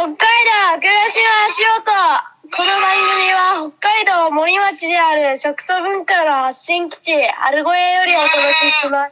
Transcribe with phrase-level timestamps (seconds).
[0.00, 0.16] 北海道
[0.80, 1.84] 暮らしの足音
[2.56, 8.32] この番組は北海道森町である食と文化の発信基地春小屋よりお届
[8.62, 9.10] けしま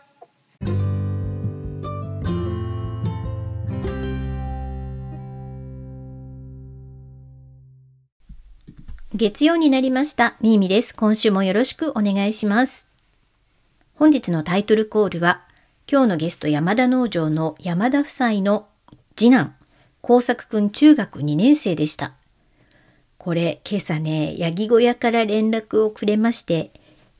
[9.11, 10.37] す月曜になりました。
[10.41, 10.97] みーみです。
[10.97, 12.89] 今週もよろしくお願いします。
[13.95, 15.43] 本日のタイトルコールは、
[15.91, 18.69] 今日のゲスト山田農場の山田夫妻の
[19.17, 19.58] 次男、
[20.01, 22.15] 工作くん中学2年生でした。
[23.19, 26.73] これ、今朝ね、ヤギ小屋から連絡をくれまして、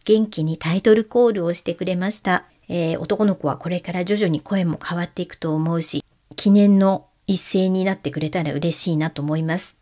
[0.05, 2.45] 元気にタイトルコールをしてくれました。
[2.69, 6.05] えー男の子はこれから徐々に声も変わっていくと思うし、
[6.37, 9.77] 記念の一斉になってくれたら嬉しいなと思います。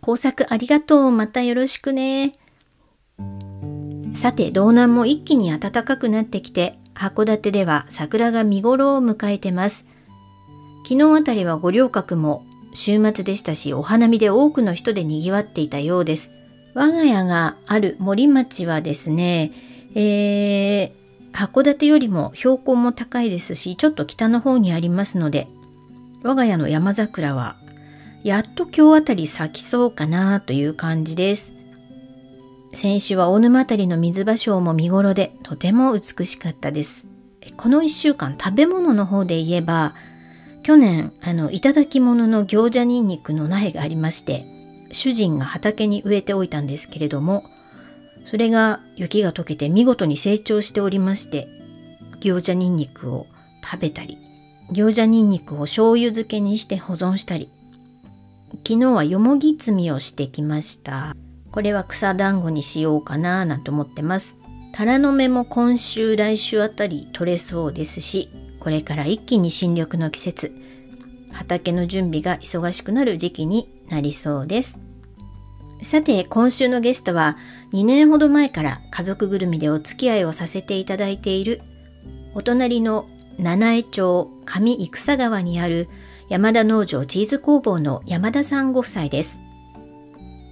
[0.00, 1.10] 工作ありがとう。
[1.10, 2.32] またよろしくね。
[4.14, 9.86] さて、道南も一気に暖かくなってきて、函館では桜が見頃を迎えてます。
[10.90, 12.44] 昨日あたりは五稜郭も
[12.74, 16.32] 週末でしたし、お花見で多くの人で賑わっていたようです。
[16.74, 19.52] 我が家がある森町はですね、
[19.94, 20.92] えー、
[21.32, 25.46] 函館よりも標高も高いですし、ちょっと北の方にありますので、
[26.24, 27.54] 我が家の山桜は
[28.24, 31.52] やっと今日あたり咲きそうかなという感じです。
[32.72, 37.06] 先週は大沼あたりの水芭蕉も見頃でとても美しかったです。
[37.56, 39.94] この1週間食べ物の方で言えば
[40.70, 44.46] 去年あのいただき物の行者ニンニクの苗がありまして
[44.92, 47.42] 主人が畑に植えておいたんですけれども
[48.24, 51.48] それが雪が溶けて見事に成長しておりまして
[52.20, 53.26] 行者ニンニクを
[53.64, 54.16] 食べたり
[54.70, 57.50] 行者ニンニクを醤油漬けにして保存したり
[58.64, 61.16] 昨日はよもぎ摘みをしてきました。
[61.50, 64.38] これは草団子にしようかななんて思ってます。
[64.72, 68.28] タラの芽も今週来週あたり取れそうですし、
[68.60, 70.52] これから一気に新緑の季節、
[71.32, 74.78] 畑の準備が忙しくなる時期になりそうです。
[75.82, 77.38] さて、今週のゲストは
[77.72, 81.62] 2年ほど前から家族ぐるみでお付き合いをさせていただいている
[82.34, 85.88] お隣の七重町上生草川にある
[86.28, 89.40] 山田農場チーズ工房の山田さんご夫妻です。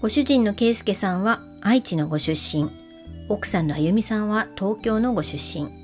[0.01, 2.71] ご主人の圭介さんは愛知のご出身、
[3.29, 5.78] 奥さんのあゆみさんは東京のご出身。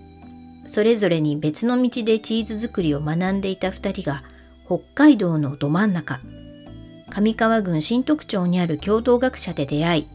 [0.67, 4.23] それぞれに別の道でチーズ作りを学んでいた2人が
[4.67, 6.21] 北海道のど真ん中、
[7.11, 10.09] 上川郡新徳町にある共同学者で出会い、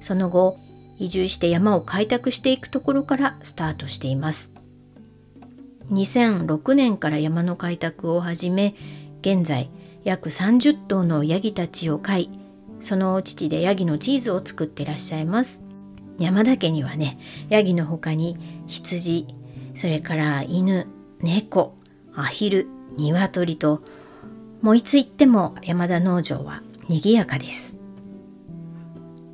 [0.00, 0.58] その後
[0.98, 4.52] 移住して山を開拓していくところからスタートしています。
[5.90, 8.74] 2006年から山の開拓を始め、
[9.20, 9.70] 現在
[10.04, 12.30] 約30頭のヤギたちを飼い
[12.78, 15.64] その父でヤギのチーズを作ってらっしゃいます
[16.18, 17.18] 山田家にはね
[17.48, 19.26] ヤギの他に羊
[19.74, 20.86] それから犬
[21.20, 21.76] 猫
[22.14, 23.82] アヒル鶏と
[24.62, 27.80] もういつ行っても山田農場は賑やかです。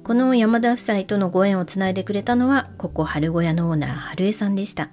[0.02, 4.90] この山田夫妻とのご縁をつないでくれたのはここ春小屋のオーナー春江さんでした。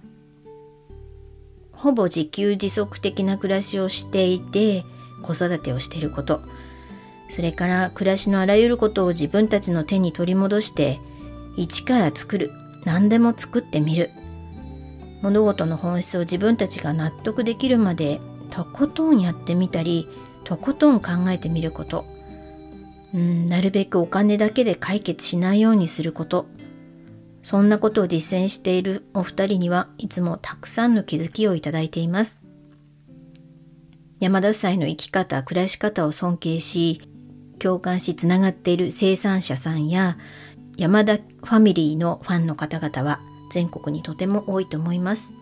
[1.72, 4.84] ほぼ自給自足的な暮らしをしていて
[5.24, 6.42] 子育てをしていること。
[7.30, 11.00] それから暮らしのあらゆることを自分たちの手に取り戻して
[11.56, 12.52] 一から作る
[12.86, 14.12] 何でも作ってみる。
[15.22, 18.20] 物事の本質を自分たちが納得できるまで
[18.52, 20.08] とことんやってみたり
[20.44, 22.06] とことん考えてみること
[23.14, 26.48] うんなるべくお金だけで解決しないようにすること
[27.48, 32.44] そんなことを実践しているお二人にはいつもたくさんの気づきをいただいています。
[34.20, 37.02] 山田夫妻の生き方、暮らし方を尊敬し、
[37.58, 40.18] 共感しつながっている生産者さんや
[40.76, 45.34] 山田ファミリーのファンの方々は全国にとても多いと思います。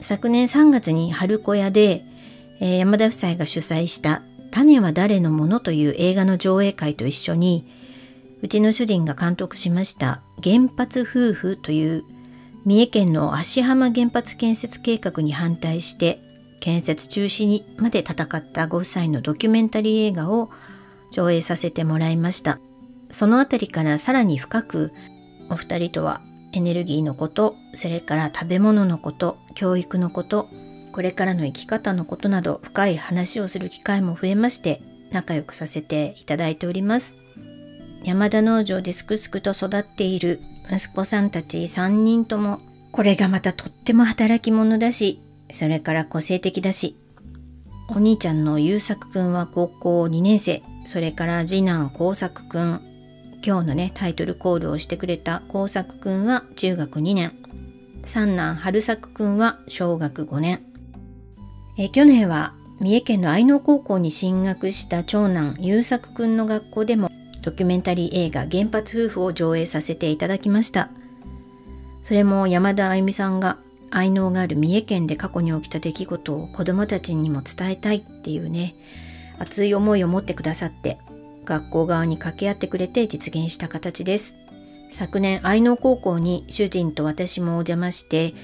[0.00, 2.04] 昨年3月に春小屋で、
[2.60, 7.66] えー山田夫妻が主催した種は誰のものという映画の上映会と一緒に
[8.42, 12.04] うちの主人が監督しました原発夫婦という
[12.64, 16.20] 三重県の芦浜原発建設計画に反対して
[16.60, 20.50] 建設中止にまで戦ったご夫妻のドキュメンタリー映画を
[21.10, 22.58] 上映させてもらいました。
[23.10, 24.92] そのあたりからさらに深く
[25.48, 26.20] お二人とは
[26.52, 30.48] エネルギーのこと、それから食べ物のこと、教育のこと、
[30.92, 34.82] これからの生き方のことなど深い話をする機会も増えまして
[35.12, 37.16] 仲良くさせていただいております。
[38.02, 42.58] 山田農場ですくすくと育っている息子さんたち3人とも
[42.92, 45.20] これがまたとっても働き者だし
[45.52, 46.96] それから個性的だし
[47.90, 52.80] お兄ちゃんの優作くんは高校2年生それから次男工作くん
[53.44, 57.32] 今日のねタイトルコールをしてくれた工作くんは中学2年。
[58.04, 60.60] 三男春作くんは小学5年。
[61.78, 67.10] え去年は三重県の愛能高校に進学した長男優作くんの学校でも
[67.42, 70.90] ドキュメンタリー映画原発夫婦を上映させていただきました。
[72.02, 73.58] それも山田あゆみさんが
[73.90, 78.74] 愛能がある三重県で過去に起きた出来事を子どもたちにも伝えたいっていうね
[79.38, 80.98] 熱い思いを持ってくださって
[81.50, 84.38] 学校側に掛け合ってくれて実現した形です。
[84.92, 88.34] 昨年愛能高校に主人と私もお邪魔して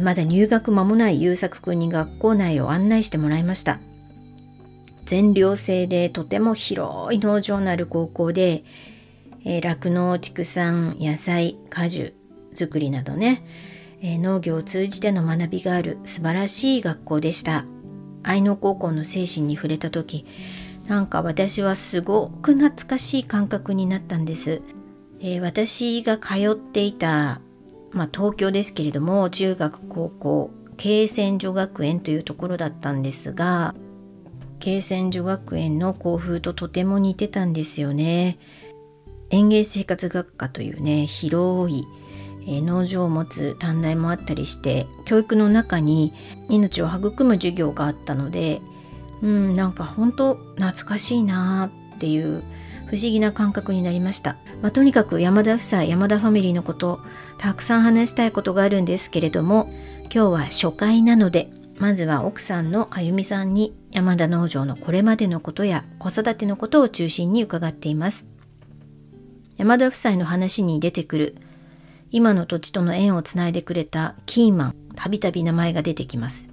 [0.00, 3.80] まだ入学間もない優作くんに学校内を案内してもらいました。
[5.06, 8.62] 全寮制でとても広い農場のある高校で
[9.44, 12.14] 酪農、畜産、野菜、果樹
[12.54, 13.44] 作りなどね、
[14.02, 17.64] 農業を通じての学びがある素晴らしい学校でした。
[18.22, 20.24] 愛農高校の精神に触れた時
[20.86, 24.62] なんか私はすごく懐かしい感覚になったんです、
[25.20, 27.40] えー、私が通っていた
[27.94, 33.74] まあ、東京ですけれども中学高校慶泉女学園というところだったんですが
[34.58, 38.38] 慶泉女学園の校風ととても似てたんですよね。
[39.30, 41.84] 園芸生活学科というね広い、
[42.46, 46.12] 農場を持つ短大もあったりして教育の中に
[46.48, 48.60] 命を育む授業があったので
[49.22, 52.42] うんなんか本当懐かしいなっていう
[52.86, 57.00] 不思議な感覚になりました、まあ、とにかく山田夫妻山田ファミリーのこと
[57.38, 59.70] たくさん話したいことがあるんですけれども
[60.14, 68.28] 今日は初回なのでまずは奥さんのあゆみさんに山田農場のこれまでのことや子育てのことを中心に伺っています。
[69.56, 71.36] 山田夫妻の話に出てくる
[72.10, 76.50] 今の土地との縁をつないでくれたキーマンたびたび名前が出てきます。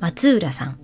[0.00, 0.83] 松浦さん。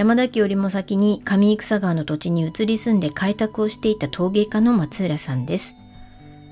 [0.00, 5.74] 山田家よりも先に上戦川の土地に移り住んで開拓をしていた陶芸家の松浦さんです。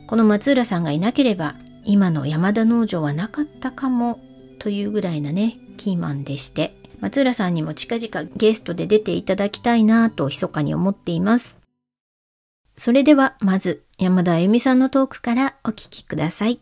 [0.07, 4.21] この松浦さんがいなければ今の山田農場はなかったかも
[4.59, 11.57] というぐらいなねキーマンでして松浦さんにも近々ゲストで出ていただきたいなと密かに思っています。
[12.75, 16.61] それではまず山田あゆみさんのトークからお聞きください。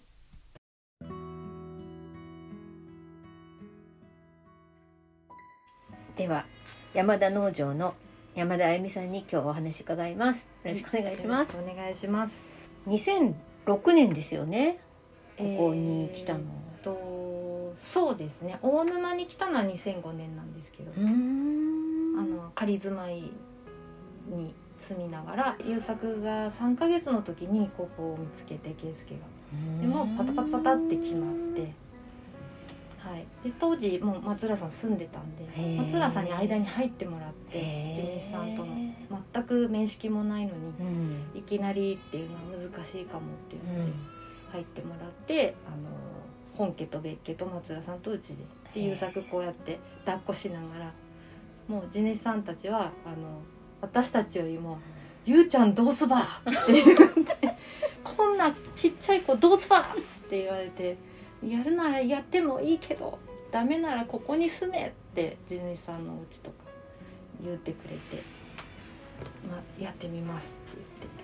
[6.16, 6.46] では
[6.96, 7.94] 山田農場の
[8.34, 10.48] 山田あゆみさんに今日お話伺います。
[10.64, 12.32] よろしくお願いします、お願いします。
[12.86, 14.78] 2006年ですよね。
[15.36, 16.40] ここに来たの、
[16.78, 18.58] えー、とそうですね。
[18.62, 20.92] 大沼に来たのは2005年なんですけど。
[20.96, 23.30] あの仮住まい
[24.30, 29.20] に住みながら優作が3か月の時にここを見つけて圭介が。
[29.82, 31.74] でもパタパタパタって決まって
[33.06, 35.46] はい、で当時もう松浦さん住んでたんで
[35.80, 38.74] 松浦さんに間に入ってもらって地主さんとの
[39.32, 43.92] 全く面識もないのに、うん、いきなりっていうのは難しいかもっていうので
[44.50, 45.88] 入ってもらって、あの
[46.56, 48.36] 本家と別家と松浦さんとうちで
[48.74, 50.92] で優作こうやって抱っこしながら
[51.68, 53.42] もう地主さんたちはあの
[53.80, 54.78] 私たちよりも
[55.24, 56.96] 「ゆうちゃんどうすば!」って言っ
[57.38, 57.56] て
[58.04, 59.84] 「こんなちっちゃい子どうすば!」っ
[60.28, 60.96] て言われて。
[61.44, 63.18] やるならやってもいいけど
[63.50, 66.56] ダメならここに住めって地主さんのお家とか
[67.42, 68.22] 言ってくれて、
[69.48, 71.16] まあ、やってみますって言って。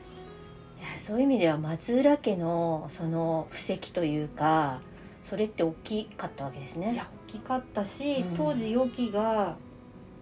[0.80, 4.80] いやそういう意味では松浦家のその布石というか
[5.22, 6.94] それって大きかったわけですね。
[6.94, 9.56] いや大きかったし、うん、当時予期が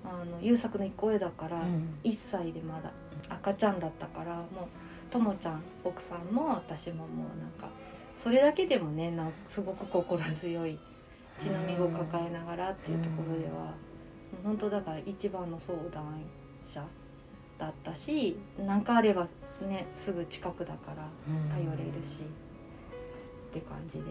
[0.04, 2.92] あの優作の一個上だから、うん、1歳でまだ
[3.28, 4.46] 赤ちゃんだったからもう
[5.10, 7.68] ともちゃん奥さんも私ももうなんか
[8.22, 10.78] それだけでもねなすごく心強い
[11.40, 13.74] 血のみを抱えながらっていうところでは、
[14.38, 16.22] うん、本当だから一番の相談
[16.66, 16.84] 者
[17.58, 19.26] だったし何かあれば
[19.62, 21.08] ねすぐ近くだから
[21.54, 22.18] 頼れるし、
[23.50, 24.04] って感じで。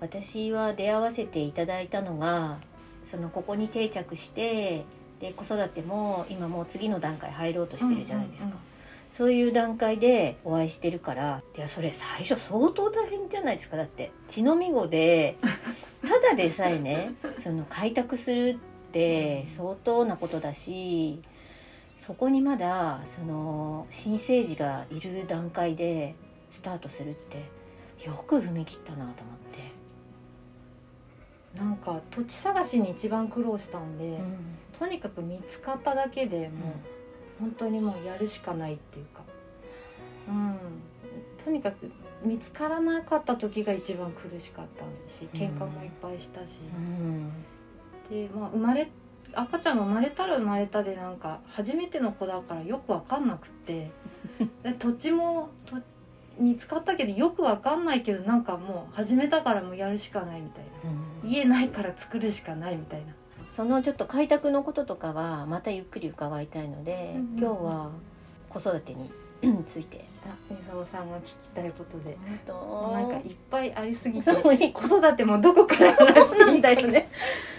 [0.00, 2.58] 私は出会わせていただいたのが
[3.02, 4.84] そのここに定着して
[5.20, 8.46] で子育ても今もう次の段階入ろうとしてるじゃないですか。
[8.46, 8.69] うんうんうん
[9.12, 13.76] そういう段階でお会いしてるからいやそれ最初相当大変じゃないですか。
[13.76, 15.36] だって血のみ子で
[16.02, 21.20] ただでさえねその開拓するって相当なことだし
[21.98, 26.14] そこにまだその新生児がいる段階で
[26.50, 27.44] スタートするって
[28.04, 29.70] よく踏み切ったなと思って。
[31.58, 36.99] なんか土地探しに一番苦労したんで、うん、とにかく見つかっただけでもう、うん
[37.40, 39.22] 本当にもうやるしかないっていうか、
[40.28, 40.58] うん、
[41.44, 41.90] とにかく
[42.22, 47.32] 見つからなかった時が一番苦しかったし喧嘩もいっぱいしたし、うん、
[48.10, 48.88] でまあ生まれ
[49.32, 53.90] 赤ちゃんが生まれたら生まれたでなんか初めての子だからよく分かんなくって。
[54.62, 55.76] で土地もと
[56.38, 63.12] 見つかったけどよく分かんないけどなんかもう始めたからもうやるしかないみたいな、うん、家ないから作るしかないみたいな
[63.60, 67.90] そのちょっと開拓のこととかはまたゆっくり伺いたいので、うんうん今日は
[68.48, 69.10] 子育てに
[69.66, 70.06] ついて。
[70.24, 72.16] あみさおさんが聞きたいことで。
[72.48, 76.46] 本なんかいっぱいありすぎて子育てもどこから話していいか。
[76.46, 77.10] なんだよね。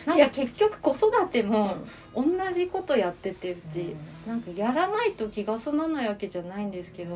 [0.07, 1.75] なんか結局子育ても
[2.15, 7.15] 同じことやっててうち、なんかやらないと気が済まないわけじゃないんですけど、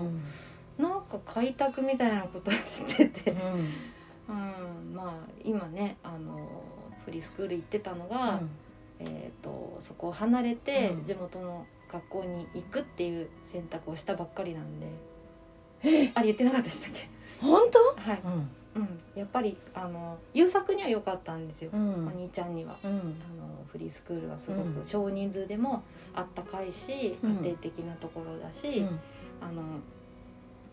[0.78, 3.32] なんか開拓みたいなことをしてて、
[4.30, 5.14] うん、まあ
[5.44, 6.64] 今ねあの
[7.04, 8.40] フリースクール行ってたのが、
[9.00, 11.06] えー、とそこを離れてうん。
[11.06, 14.88] 地元の学校に行くっていう選択をしたばっかりなんで、
[16.14, 17.10] あれ言ってなかったでしたっけ？
[17.42, 17.80] 本当？
[18.02, 18.50] はい、うん。
[18.76, 22.08] うん、やっぱりあの優作には良かったんですよ、うん。
[22.08, 22.78] お兄ちゃんには。
[22.84, 22.92] うん。
[22.92, 23.06] あの
[23.72, 24.74] フリースクールはすごうん。
[24.74, 25.84] く少人数でも
[26.14, 27.36] あったかいし、うん。
[27.38, 28.88] 家庭的なところだし、うん。
[29.42, 29.62] あの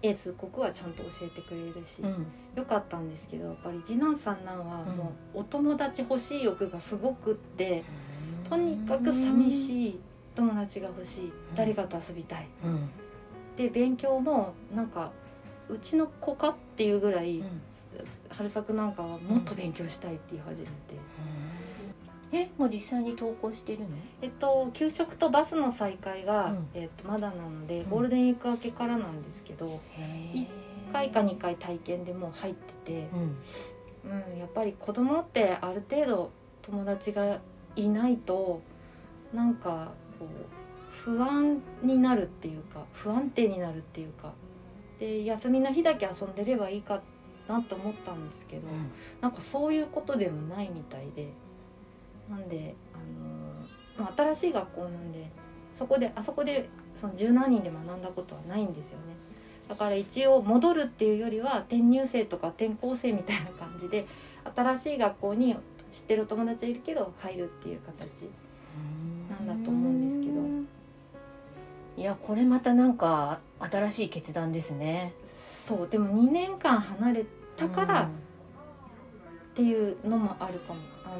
[0.02, 2.26] エース国はちゃんと教えてくれるし、うん。
[2.56, 7.84] よかったんですけどやっぱり次男三男はもうお友達欲しい欲がすごくって、
[8.52, 9.50] とにかく寂い。
[9.50, 10.00] しい
[10.34, 12.90] 友達が欲しい誰かと遊びたいうん
[13.56, 15.10] で勉強もなんか
[15.68, 17.42] うちの子かっていうぐらい、
[18.28, 20.72] 春作なんかはもっと勉強したいって言い始めて、
[22.32, 23.86] え、もう実際に登校してるの？
[24.22, 29.80] えっと給食とバスの再開が、うんえっと、まだなのでうんゴールデンウィーク明けからなんですけど、
[30.34, 30.48] 一
[30.90, 33.08] 1回か2回体験でもう入ってて。
[33.12, 33.36] うん。
[34.04, 36.32] うん、やっぱり子供ってある程度
[36.62, 37.38] 友達が
[37.76, 38.60] いないと
[39.32, 40.28] なんかこう
[41.04, 44.32] 不安になるっていうか不安定になるっていうか
[45.00, 47.02] で休みの日だけ遊んでればいいか
[47.48, 48.62] なと思ったんですけど、
[49.20, 51.32] なんかそういうことでもないみたいで
[52.30, 55.28] なんで、あのーまあ、新しい学校なんで
[55.74, 59.16] そこであそこでその十何人で学んだことはないんですよね。
[59.68, 64.06] だから一応戻るっていうよりは転入生とか転校生みたいな感じで
[64.54, 65.56] 新しい学校に
[65.92, 68.30] 知ってる友達はいるけど入るっていう形
[69.30, 70.42] なんだと思うんですけど。
[71.94, 75.12] いやこれまたなんか新しい決断ですね。
[75.64, 78.08] そうでも2年間離れたからっ
[79.54, 80.80] ていうのもあるかも。
[81.04, 81.14] あの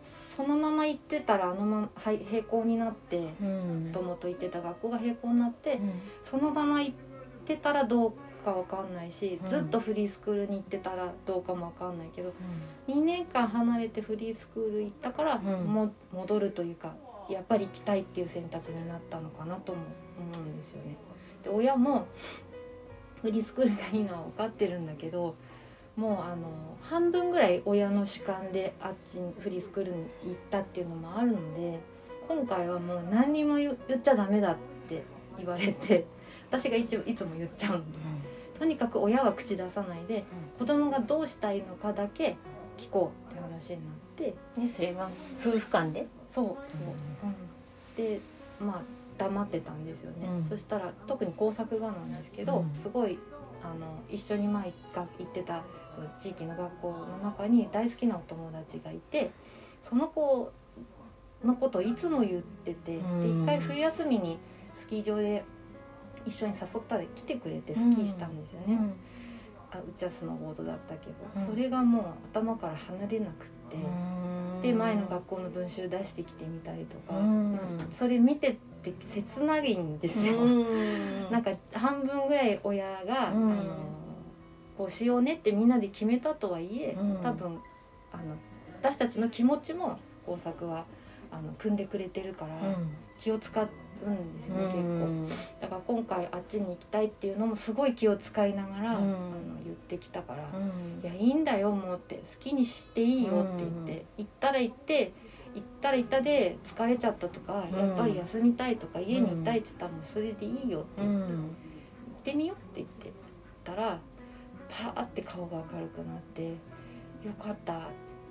[0.00, 3.84] そのまま行ってたらあのままはい並行になってうん。
[3.88, 5.92] もともと行ってた学校が並行になってうん。
[6.22, 6.94] そのまま行っ
[7.44, 9.48] てたらどうかわかんないし、うん。
[9.48, 12.32] ずっとフリースクールに行ってたらどうかもわかんないけど
[12.88, 15.64] 2年間離れてフリースクール行ったから、うん。
[15.64, 16.94] も戻るというか
[17.28, 19.78] やっぱり行きたいっていう選択になったのかなとも
[20.18, 20.96] 思うんですよね。
[21.42, 22.06] で親も
[23.20, 25.36] フリースクールがいいのは分かってるんだけど
[25.96, 26.48] もうあの
[26.80, 31.80] 半分ぐらい親の主観であっちにフリースクールに行ったっていうのもあるので
[32.28, 34.56] 今回はもう何にも言言っちゃダメだっ
[34.88, 35.04] て
[35.38, 36.06] 言われて
[36.50, 37.98] 私が一応いつも言っちゃうんで
[38.62, 40.22] とにかく親は口出さないで
[40.56, 42.36] 子供がどうしたいのかだけ
[42.78, 46.06] 聞こうって話になってねそれは夫婦間で？
[46.28, 46.46] そう。
[46.46, 46.56] そう、
[47.98, 48.20] うん、で
[48.60, 48.82] まあ
[49.18, 50.48] 黙ってたんですよね、うん。
[50.48, 52.80] そしたら特に工作がなんですけど、うん。
[52.80, 53.18] すごい
[53.64, 55.64] あの一緒に前が行ってた
[55.96, 59.32] その地域の学校の中に大好きなお友達がいて
[59.82, 60.52] その子
[61.44, 63.44] のことをいつも言ってて、うん。
[63.44, 64.38] で一回冬休みに
[64.76, 65.44] スキー場で
[66.26, 68.78] 一緒に誘ったで来てくれてスキーしたんですよね、
[69.70, 71.46] あうちはスノーボードだったけど、うん。
[71.46, 73.32] それがもう頭から離れなくっ
[73.70, 73.76] て。
[74.62, 77.58] で前の学校の文集出してきてみたりとか、うん。
[77.92, 80.34] それ見てて切ないんですよ。
[81.30, 83.52] なんか半分ぐらい親が、うん。
[83.52, 83.62] あの
[84.76, 87.16] こうしようねってみんなで決めたとはいえ、うん。
[87.22, 87.58] 多分
[88.12, 88.36] あの
[88.80, 90.84] 私たちの気持ちも工作は
[91.30, 92.76] あの組んでくれてるから
[93.18, 93.62] 気を使
[94.06, 95.28] うんですよね、結構。
[95.60, 99.12] だから今回あっちに行きたいっていうのもすごい気を使いながら、うんあの
[99.64, 100.42] 言ってきたから。
[101.02, 105.12] いやいいんだよもうって好きにしていいよって言って、行ったら行って
[105.54, 111.48] 行ったら行ったで疲れちゃったとか、うんやっぱり休みたいとか家にいたいって言ったらもうそれでいいよって言って、行っ
[112.24, 113.12] てみようって言って
[113.64, 114.00] たら
[114.68, 116.42] パーって顔が明るくなって
[117.22, 117.80] 「よかった行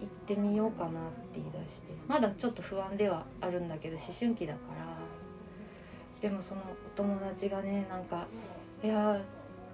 [0.05, 5.00] ってみようかな」って言い出してまだちょっと不安ではあるんだけど思春期だから
[6.21, 8.27] でもそのお友達がねなんか
[8.83, 9.19] いや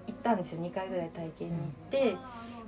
[0.06, 0.62] 行ったんですよ。
[0.62, 2.16] 2回ぐらい体験に行って、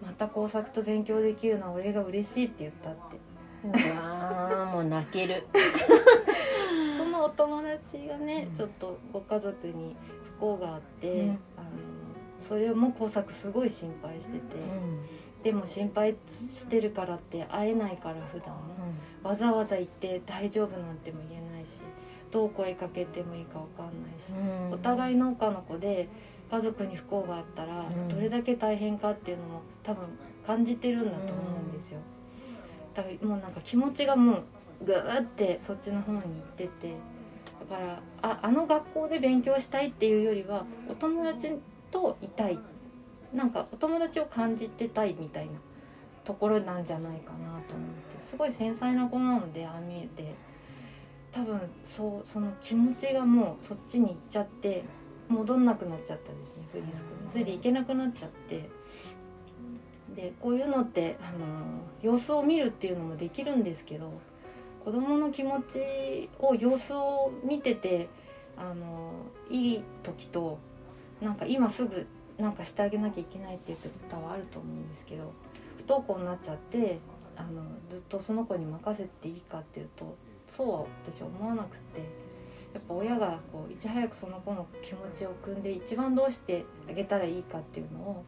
[0.05, 3.19] また工作と勉強できるのは俺が嬉しいって言ったって。
[3.65, 5.47] うわーもう泣ける。
[6.97, 8.57] そのお友達がね、うん。
[8.57, 9.97] ちょっとご家族に
[10.37, 11.31] 不幸があって、うん。
[11.31, 11.39] あの
[12.41, 14.41] それも工作すごい心配してて、
[15.43, 16.15] でも心配
[16.51, 18.55] してるからって会えないから普段
[19.23, 21.60] わざわざ行って大丈夫なんても言えないし
[22.31, 26.09] どう声かけてもいいかわかんないし、お互い農家の子で
[26.51, 28.09] 家族に不幸があったらうん。
[28.09, 30.05] どれだけ大変かっていうのも多分
[30.47, 32.01] 感じてるんだと思うんですよ。
[32.95, 34.39] だからもうなんか気持ちがも
[34.83, 36.95] うグーってそっちの方に行ってて
[37.69, 41.53] だからああの学校で勉強したいっていうよりはお友達
[41.91, 42.59] といたい。
[43.33, 45.53] なんかお友達を感じてたいみたいな
[46.25, 48.21] ところなんじゃないかなと思って。
[48.21, 50.35] すごい繊細な子なのでああ見えて
[51.33, 54.85] 多分そうその気持ちがもうそっちに行っちゃって
[55.29, 58.69] 戻んなくなっちゃったですねフリースクールそれで行けなくなっちゃって。
[60.15, 64.13] でこういうのってあの様子を見るっていうのもできるんですけど
[64.85, 68.09] 子どもの気持ちを様子を見てて
[68.57, 69.13] あの
[69.49, 70.59] いい時と
[71.21, 72.07] なんか今すぐ
[72.39, 75.33] なんかしてあげなきゃいけないっていう時多分あると思うんですけど
[75.77, 76.99] 不登校になっちゃって
[77.37, 80.17] あのずっとその子に任せていいかっていうと
[80.51, 82.01] そうは私は思わなくて
[82.75, 88.25] やっぱ親がこういち早くその子の気持ちを汲んで一番どうしてあげたらいいかっていうのを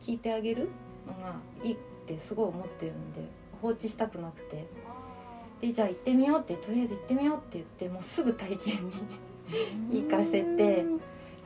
[0.00, 0.68] 聞いてあげる
[1.06, 3.20] のがいいってすごい思ってるんで
[3.60, 4.66] 放置したくなくて。
[5.60, 8.92] でじゃあ行ってみようってとりあえず行ってみようって言ってもうすぐ体験
[9.88, 10.84] に行かせて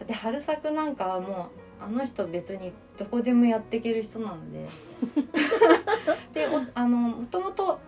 [0.06, 1.50] で春作なんかはも
[1.80, 4.68] うあの人別にどこでもやっていける人なので。
[6.34, 7.80] でおあのもともと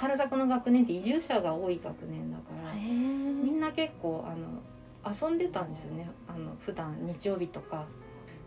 [0.00, 4.62] 春作の学年って移住者が多い学年だからみんな結構あの
[5.04, 6.10] 遊んでたんですよね。
[6.26, 7.86] あの普段日曜日とか。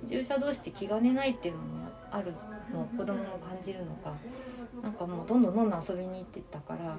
[0.06, 2.34] 移住者同士って気兼ねないっていうのもある
[2.74, 4.14] の子供も感じるのが
[4.82, 6.98] なんかもうどんどんどんどん遊びに行ってたから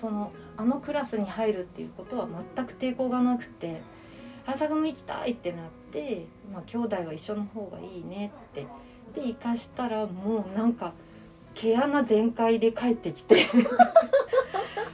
[0.00, 3.80] そのあのクラスに入るっていうことは全く抵抗がなくて
[4.46, 8.66] 「原作も行きたい!」ってなって「まあ、兄弟は一緒の方がいいね」って。
[9.14, 10.92] で行かしたらもうなんか
[11.60, 13.58] 毛穴全開で帰ってきて う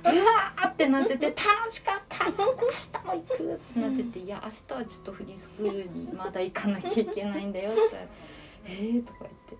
[0.07, 8.03] わーってなってて「楽しかった明日も行く!」ってなってて「いや明日はちょっとフリースクールにまだ行かなきゃいけないんだよ」って言ったら
[8.67, 9.57] 「えー?」とか言って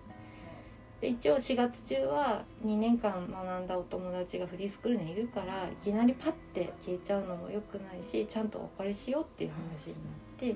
[1.01, 10.55] で一応4月中は2年間学んだお友達がフリースクールにいるからいきなりパッて消えちゃうのも良くないしちゃんとお別れしようっていう話になっ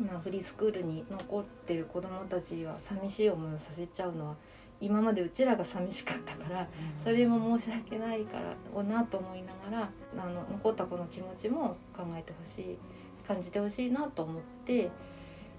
[0.00, 4.34] まあ、フリースクールに残ってる子どもたちは寂しい思いをさせちゃうのは
[4.80, 6.66] 今までうちらが寂しかったから
[7.02, 12.78] それも申し訳ないからおなと思いながらあの残った子の気持ちも考えてほしい
[13.28, 14.90] 感じてほしいなと思って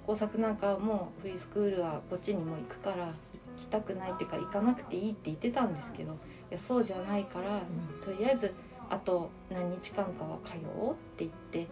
[0.05, 3.13] 工作なんかもフリースクールはこっちにも行くから行
[3.57, 6.15] きたくないっていうか行かなくていいって言ってたんですけどい
[6.53, 7.61] やそうじゃないから、
[8.03, 8.53] とりあえず
[8.89, 11.67] あと何日間かは通おうって言って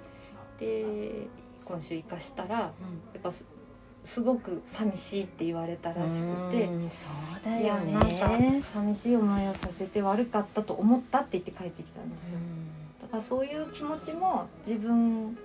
[0.59, 1.27] で
[1.65, 2.73] 今週行かしたらや
[3.17, 3.31] っぱ
[4.10, 6.67] すすごく寂しいって言われたらしくて。
[6.91, 8.15] そうだいやよねなんか
[8.62, 12.39] 寂しい思いをさせて悪かったと思ったって言って帰ってきたんですよ、
[13.02, 15.38] だからそういう気持ちも自分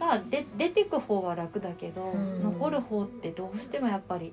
[0.00, 2.42] がで出てく方は楽だけど、うん。
[2.42, 4.32] 残る方ってどうしてもやっぱり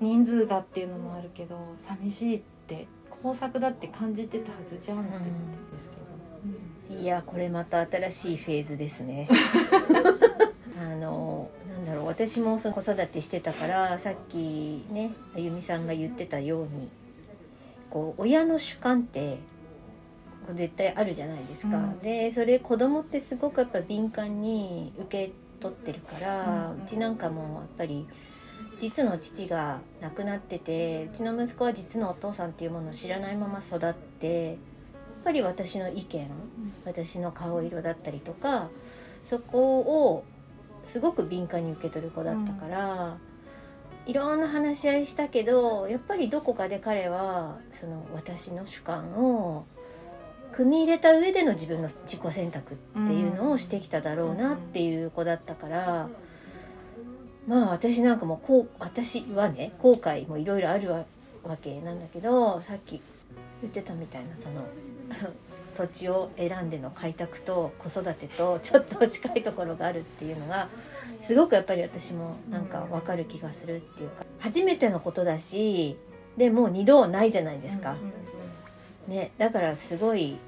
[0.00, 2.86] 人数がっていうのもあるけど寂しいって
[3.22, 9.28] 工作だって感じてたはずじゃんって思うんですけど、いやこれまた新しいフェーズですね
[12.12, 16.90] 私もその子育てしてたからさっきねあゆみさんが言ってたように
[17.88, 19.38] こう親の主観って
[20.46, 21.98] こう絶対あるじゃないですか、うん。
[22.00, 26.84] でそれ子供ってすごくやっぱ敏感に受け取ってるから、うん。
[26.84, 28.06] うちなんかもやっぱり
[28.78, 34.56] 実の父が亡くなっててうちの息子は実のお父さんっていうものを知らないまま育ってやっ
[35.24, 36.28] ぱり私の意見
[36.84, 38.68] 私の顔色だったりとか
[39.30, 40.24] そこを
[40.84, 43.18] すごく敏感に受け取る子だったから、
[44.06, 49.64] いろんな話し合いしたけどやっぱりどこかで彼はその私の主観を
[50.52, 56.08] 組み入れた上での自分の自己選択っていうのをしてきただろうなっていう子だったから、
[57.46, 61.04] まあ私なんかもこう私はね後悔もいろいろあるわ
[61.44, 63.00] わけなんだけどさっき
[63.62, 64.62] 言ってたみたいなその
[65.76, 70.68] 土地を選んでの開拓と子育てとちょっと近いところがあるっていうのが
[71.22, 75.96] すごくやっぱり私もなんか分かる気がするっていうか初めてのことだし
[76.36, 77.96] でもう二度はないじゃないですか、
[79.06, 80.38] ね、だからすごい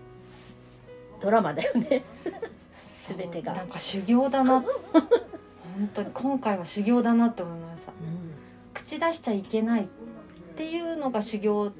[1.20, 2.04] ドラマだよね。
[3.08, 3.54] 全てが。
[3.54, 4.60] なんか修行だな。
[4.92, 7.92] 本当に今回は修行だなって思いました。
[8.74, 9.86] 口出しちゃいけないっ
[10.56, 11.72] ていうのが修行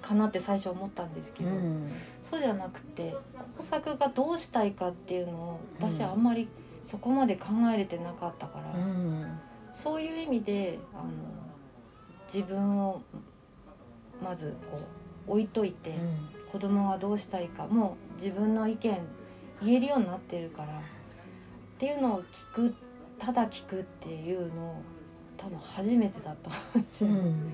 [0.00, 1.92] かなって最初思ったんですけど、うん
[2.34, 3.14] そうじゃなくて
[3.56, 6.48] 工作がどうしたいかっていうのを私はあんまり
[6.84, 9.38] そこまで考えれてなかったから、うん。
[9.72, 11.04] そういう意味であの
[12.32, 13.02] 自分を
[14.20, 14.80] まずこ
[15.28, 15.94] う置いといて、
[16.50, 18.98] 子供はどうしたいかもう自分の意見
[19.62, 20.80] 言えるようになってるからっ
[21.78, 22.22] ていうのを
[22.54, 22.74] 聞く
[23.18, 24.82] ただ聞くっていうのを
[25.36, 27.18] 多分初めてだったかもしれない。
[27.20, 27.52] うん。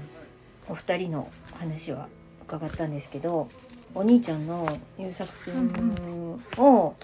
[0.71, 2.09] お二人の話は
[2.43, 3.49] 伺ったんですけど
[3.95, 6.95] お兄ちゃんの優作君を、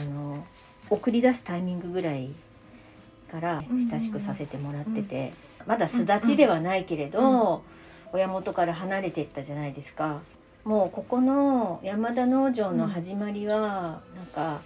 [0.00, 0.44] あの
[0.88, 2.30] 送り出すタイミングぐらい
[3.30, 5.32] から親しくさせてもらってて、
[5.66, 7.62] まだ巣立ちではないけれど、
[8.12, 10.20] 親元から離れていったじゃないですか。
[10.64, 14.60] もうここの山田農場の始まりは、なんか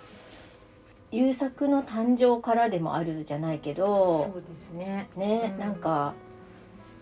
[1.10, 5.08] 優作の誕生からでもあるじゃないけどそうですね。
[5.16, 5.60] ね、うん。
[5.60, 6.14] なんか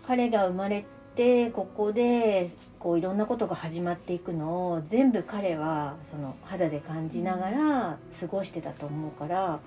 [0.06, 9.60] 彼が生まれてここでこういろんなことが始まっていくのを全部彼はその肌で感じながら過ごしてたと思うから、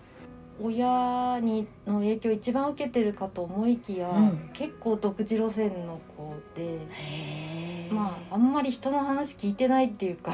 [0.62, 4.50] 親にの影響一番受けてるかと思いきや、うん。
[4.54, 10.34] 結構独自路線の子でへまああんまり人の話聞いてないっていうか。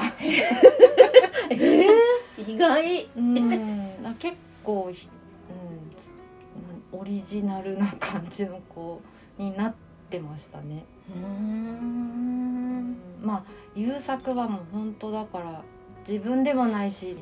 [1.50, 1.86] え
[2.38, 3.08] ー意外。
[3.16, 4.06] うん。
[4.06, 5.08] あ結構ひ、
[6.92, 9.00] うん、オリジナルな感じの子
[9.38, 9.74] になっ
[10.08, 10.84] てましたね。
[11.10, 12.96] うーん。
[13.22, 15.62] まあ優作はもう本当だから
[16.08, 17.16] 自分でもないし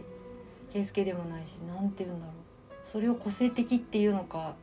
[0.73, 2.35] 圭介でもないしなんて言うんだろう。
[2.85, 4.55] それを個性的っていうのか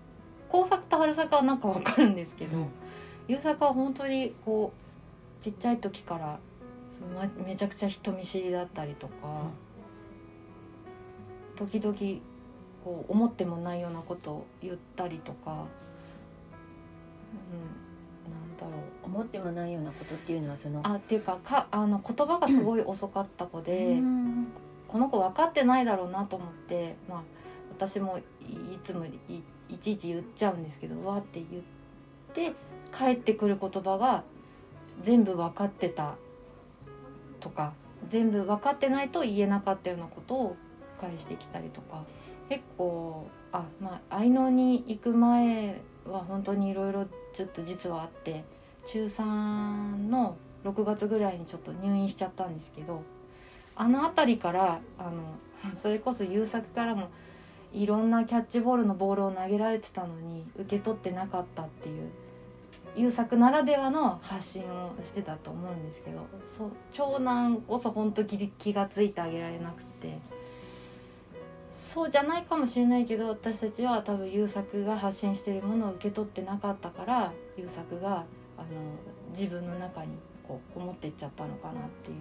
[0.49, 2.67] 工作と春作はなんかわかるんですけど、
[3.27, 4.73] 優作は本当にこ
[5.41, 6.39] うちっちゃい時から
[7.45, 9.13] めちゃくちゃ人見知りだったりとか、
[11.57, 11.95] 時々
[12.83, 15.57] こう思ってもないようなことを言ったりとか、うん、
[18.29, 24.47] なんだろう思ってもないようなことっていうのはそのあっていうかかあの言葉がすごい遅かった子で、うん。
[24.87, 27.23] この子分かってないだろうなと思って、まあ、
[27.77, 29.09] 私もいいつもい
[29.69, 32.55] いちいち言っちゃうんですけどわーって言って
[32.91, 34.23] 返ってくる言葉が
[35.03, 36.15] 全部分かってた
[37.39, 37.73] とか
[38.09, 40.55] 全部分かってないと言えなかったようなことを
[41.01, 42.03] 返してきたりとか
[42.49, 47.05] 結構あまあ愛農に行く前は本当にいろいろ
[47.37, 48.43] ちょっと実はあって
[48.87, 49.21] 中3
[50.09, 53.03] の6月ぐらいにちょっと入院しちゃったんですけど
[53.75, 57.09] あの辺りからあのそれこそ優作からも
[57.71, 62.09] いろんなキャッチボールのボールを投げられてたのに受け取ってなかったっていう
[62.95, 66.25] 優作ならではの発信をしてたと思うんですけど
[66.57, 70.36] そ長男こそ本当気が付いてあげられなくて。
[71.97, 78.23] そうじゃないかもしれないけど私たちは多分優作が発信してるものを受け取ってなかったから優作が
[78.55, 78.67] あの
[79.31, 80.09] 自分の中に
[80.47, 82.13] こうこもっていっちゃったのかなってい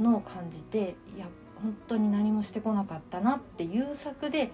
[0.00, 1.26] うのを感じていや
[1.62, 4.50] 本当に何もしてこなかったなっていう作で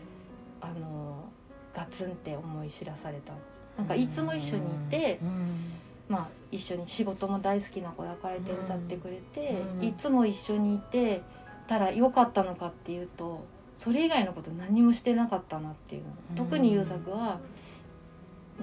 [0.60, 1.30] あの
[1.72, 3.32] ガツンって思い知らされた。
[3.32, 5.72] んですなんかいつも一緒にいて、うん。
[6.08, 9.84] まあ、一緒に仕事も大好きな子だから手伝ってくれて、うん。
[9.84, 11.22] いつも一緒にいて
[11.68, 13.44] たら良かったのかっていうと
[13.78, 16.02] それ以外のこと何もしてなかったなっていう。
[16.36, 17.38] 特に優作は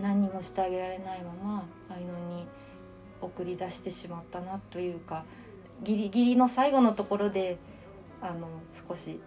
[0.02, 2.46] 何にもしてあげられないまま愛野に
[3.22, 5.24] 送り出してしまったなというか
[5.84, 7.58] ギリギリの最後のところで
[8.22, 8.48] あの
[8.88, 9.20] 少し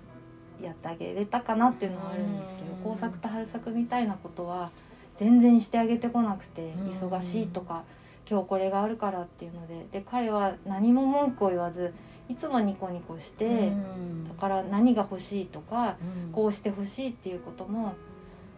[0.63, 2.97] やってあげれたかなっていうのはあるんですけどうん。
[2.97, 4.71] 工作と春作みたいなことは
[5.17, 6.89] 全然してあげてこなくてうん。
[6.89, 7.85] 忙しいとか
[8.29, 11.95] 今日これがあるからっていうのでで彼は何も文句を言わず
[12.29, 14.29] いつもニコニコしてうん。
[14.29, 16.33] だから何が欲しいとかうん。
[16.33, 17.95] こうしてほしいっていうことも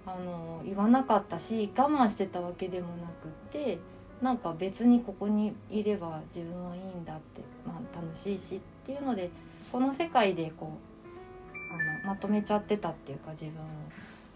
[0.07, 3.79] あの言わなかったし我慢してたわけでもなくって
[4.23, 9.31] なんか別にここにいれば自分はいいんだって、まあ、楽しいしっていうので
[9.73, 13.65] この世界でこうあのまとめちゃってたっていうか自分を、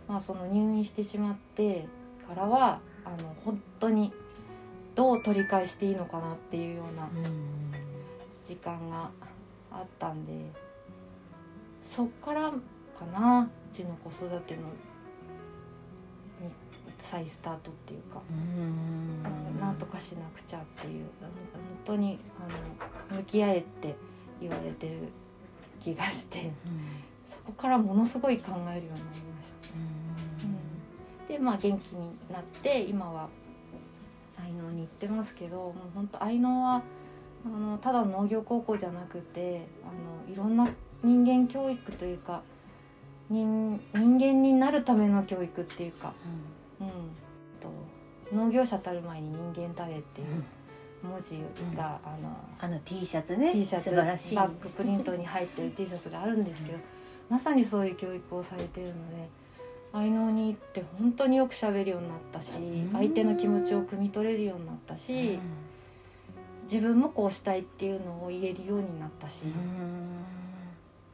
[0.09, 1.87] まあ、その入院してしまって
[2.29, 4.13] からはあの本当に
[4.95, 7.09] どう取り返していいのかなっていうような
[8.47, 9.11] 時間が
[9.71, 10.33] あったんで
[11.87, 12.57] そっからか
[13.13, 14.67] なうちの子育てのに
[17.03, 19.61] 再スタートっていうか、うん。
[19.61, 21.31] なんとかしなくちゃっていう本
[21.85, 23.95] 当にあの向き合えって
[24.41, 25.11] 言われてる
[25.83, 26.51] 気がして
[27.31, 29.49] そこからものすごい考えるようになりまし
[31.29, 31.33] た。
[31.33, 33.29] でまあ元気になって今は
[34.39, 36.83] 愛農に行ってますけどもう本当愛農は
[37.47, 40.69] あのただの農業高校じゃなくてあのいろんな
[41.03, 42.43] 人間教育というか
[43.31, 46.15] 人人間になるための教育っていうか、
[46.81, 46.89] うん、
[47.61, 47.69] と
[48.35, 50.45] 農業者たる前に人間たれっていう
[51.05, 51.39] 文字
[51.77, 53.53] が、あのあの T シャツね。
[53.53, 54.35] T シャツ素晴らしい。
[54.35, 56.79] バックプリントに入ってる T シャツがあるんですけど、
[57.29, 59.29] まさにそういう教育をされてるので
[59.93, 62.91] 愛農に行って本当によく喋るようになったし、ん。
[62.93, 65.39] 相手の気持ちを汲み取れるようになったし、
[66.65, 69.43] 自分もこうしたいっていうのを言えるようになったし。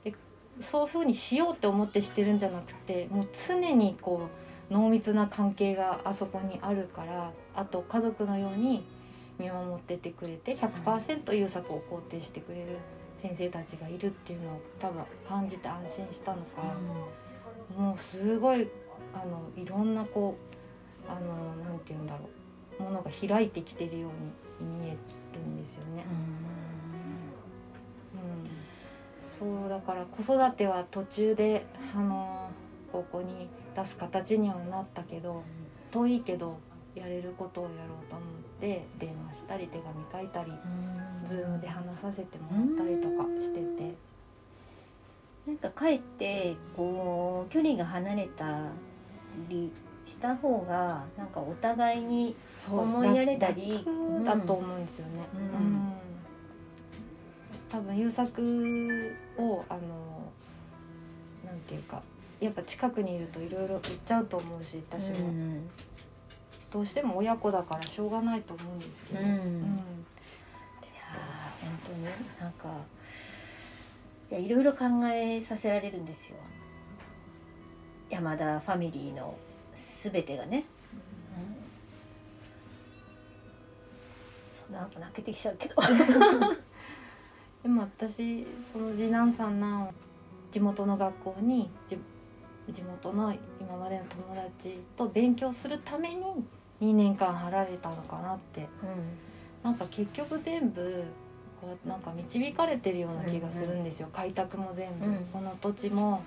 [0.05, 0.15] で、
[0.61, 4.29] そういうふうにしようって思ってしてるんじゃなくてもう常にこ
[4.71, 8.85] う濃密な関係があそこにあるからあと家族のように
[9.39, 12.79] 見守っててくれて100%優作を肯定してくれる
[13.23, 16.63] 先生たちがいるっていうのを多分感じて安心したのか、
[17.77, 18.69] もうすごい
[19.13, 22.29] あのいろんなこうあのなんて言うんだろ
[22.79, 24.09] うものが開いてきてるよ
[24.61, 25.20] うに見えて。
[25.39, 26.05] るんですよね。
[28.15, 31.65] うん、そうだから子育ては途中で
[31.95, 32.51] あの
[32.93, 35.43] ここに出す形にはなったけど
[35.91, 36.59] 遠いけど
[36.95, 38.29] やれることをやろうと思っ
[38.61, 40.53] て電話したり手紙書いたり
[41.29, 44.11] ズームで話させてもらったりとかしてて。
[45.47, 48.69] なんかかえってこう距離が離れた
[49.49, 49.73] り
[50.11, 52.35] した方がなんかお互いに
[52.69, 53.87] 思いやれたり
[54.25, 55.13] だと思うんですよね。
[55.35, 55.93] うん、うん、
[57.71, 59.81] 多分優作をあの
[61.47, 62.03] なんていうか
[62.41, 65.71] やっぱ近くにいるといろいろ言っちゃうと思うし私も、うん、
[66.73, 69.39] どうしても親子だからしょうがないと思うんですけど、うん、うん、い
[70.97, 72.05] や本当に
[72.41, 72.69] なんか
[74.33, 76.37] いやいろいろ考えさせられるんですよ。
[78.09, 79.37] 山田ファミリーの
[80.03, 81.01] 全てがね、うん、
[84.67, 85.75] そんな泣けてきちゃうけど。
[87.63, 89.93] でも私その次男さんの
[90.51, 91.71] 地元の学校に
[92.73, 96.25] 地元の今までの友達と勉強するために
[96.81, 101.05] 2年間払れたのかなって、うん、なんか結局全部
[101.61, 106.23] こうなんか導かれてるような気がするんですよ、うんうん、開拓も全部、うん、この土地も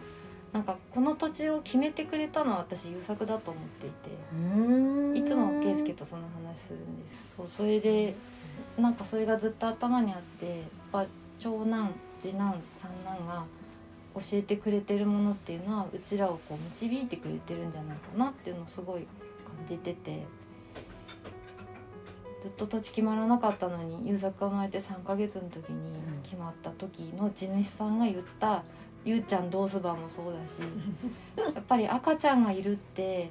[0.53, 4.11] なんかこの土地を決めてくれたのは私優作だと思っていて。
[5.19, 8.15] いつも圭介とその話するんですそうそれで
[8.77, 10.57] なんかそれがずっと頭にあってやっ
[10.91, 11.05] ぱ
[11.39, 13.45] 長男次男三男が
[14.15, 19.07] 教えてくれてるものっていうのはうちらをこう導いてくれてるんじゃないかなっていうのをすごい感
[19.67, 20.25] じてて。
[22.43, 25.77] ずっと土地決まらなかったのに優作が生まれて3ヶ月の時に
[26.23, 28.65] 決まった時の地主さんが言った
[29.05, 33.29] 「ゆうちゃんどうすば」もそうだしやっぱり赤ちゃんがいるって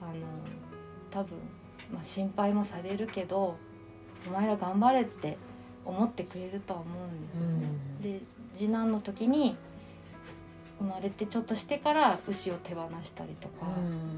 [0.00, 0.12] あの
[1.10, 1.38] 多分、
[1.92, 3.56] まあ、心配もされるけど
[4.26, 5.38] お前ら頑張れって
[5.84, 7.68] 思ってくれるとは思うんですよね。
[7.98, 8.20] うん、で
[8.56, 9.56] 次男の時に
[10.78, 13.66] 生まれてちょっとしてから牛を手放したりとか、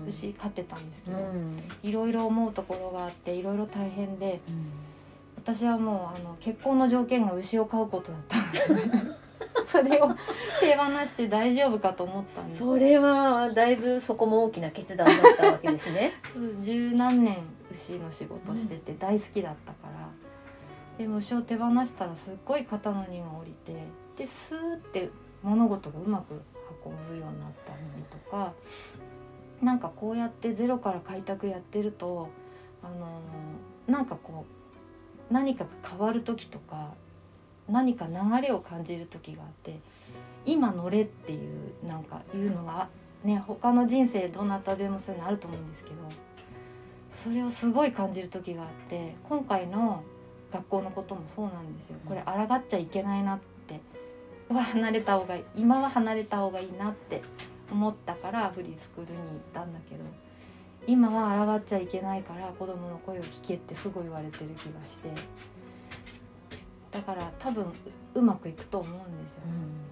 [0.02, 1.16] うん、牛飼ってたんですけど、
[1.82, 4.70] いろいろ思うところがあっていろいろ大変で、うん、
[5.36, 8.36] 私はもうあの結婚の条件が牛を飼うことだった。
[9.66, 10.10] それを
[10.60, 12.58] 手放して大丈夫かと思ったんです。
[12.58, 16.12] それはだいぶそこも大きな決断だったわけですね。
[16.60, 17.38] 十何年
[17.72, 20.08] 牛の仕事してて大好きだったから、
[20.98, 23.74] でも牛を手放したらすっごい肩の荷が下りて
[24.16, 25.10] でスーって
[25.42, 26.42] 物事がうまく
[26.84, 28.52] 運ぶようになったりとか
[29.62, 32.28] なんかこうやってゼロから開拓やってると
[32.82, 33.20] あの
[33.86, 34.44] なんかこ
[35.30, 36.92] う何か変わる時とか
[37.68, 39.78] 何か流れを感じる時があって
[40.46, 42.88] 今乗れっていうなんかいうのが
[43.24, 45.96] ね他の人生どなたでもそういうのあると思うんですけど
[47.24, 50.02] それをすごい感じる時があって今回の
[50.52, 51.96] 学校のこともそうなんですよ。
[52.08, 53.50] これ抗っちゃいけないなって。
[54.54, 57.22] は離れた方が今は離れた方がいいなって
[57.70, 60.02] 思ったからフリースクールに行ったんだけど
[60.86, 65.08] 今は抗っちゃいけないから子供の声を聞けってすごい言われてる気がして
[66.90, 67.66] だから多分
[68.14, 69.42] うまくいくと思うんですよ、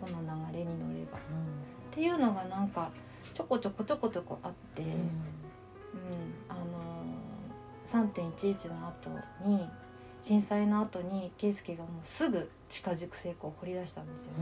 [0.03, 1.19] うん、この流れに乗れば。
[1.19, 2.91] うん、っていうのがなんか
[3.35, 5.01] ちょこちょこちょこちょこあって、うん、うん、
[6.49, 9.11] あのー、3.11の後
[9.47, 9.69] に
[10.23, 14.33] 震災の後に圭介がもうすぐ地下熟成庫を掘り出したんですよ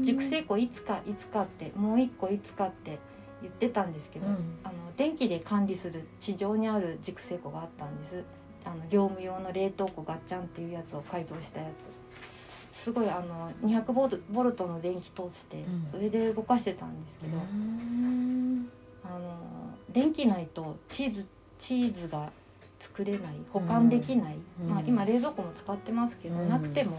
[0.00, 0.04] ね。
[0.04, 2.98] 熟成庫いつかいつかってもう一個いつかって
[3.42, 8.24] 言ってたんですけど、うん、あの電気で管理する地上にある熟成庫があったんです。
[8.66, 11.96] あの業務用の冷凍庫ガッチャンっていうやつを改造したやつ。
[12.82, 18.68] すごいあの200ボルボルトの電気通してそれで動かしてたんですけど、うん、
[19.02, 19.36] あの
[19.92, 21.26] 電気ないとチーズ
[21.58, 22.30] チーズが
[22.80, 26.96] 作れない保管できない、うん、まあ、今冷蔵庫も使ってますけど、うん、なくても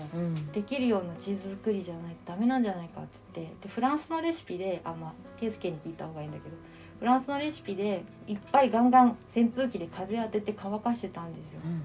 [0.52, 6.56] できるようなチーズ作りじゃないとダメなんじゃないかっつってでフランスのレシピであまあ圭介に聞いた方がいいんだけど
[7.00, 11.62] フランスのレシピでいっぱいガンガン扇風機で風当てて乾かしてたんですよ。
[11.64, 11.84] うん、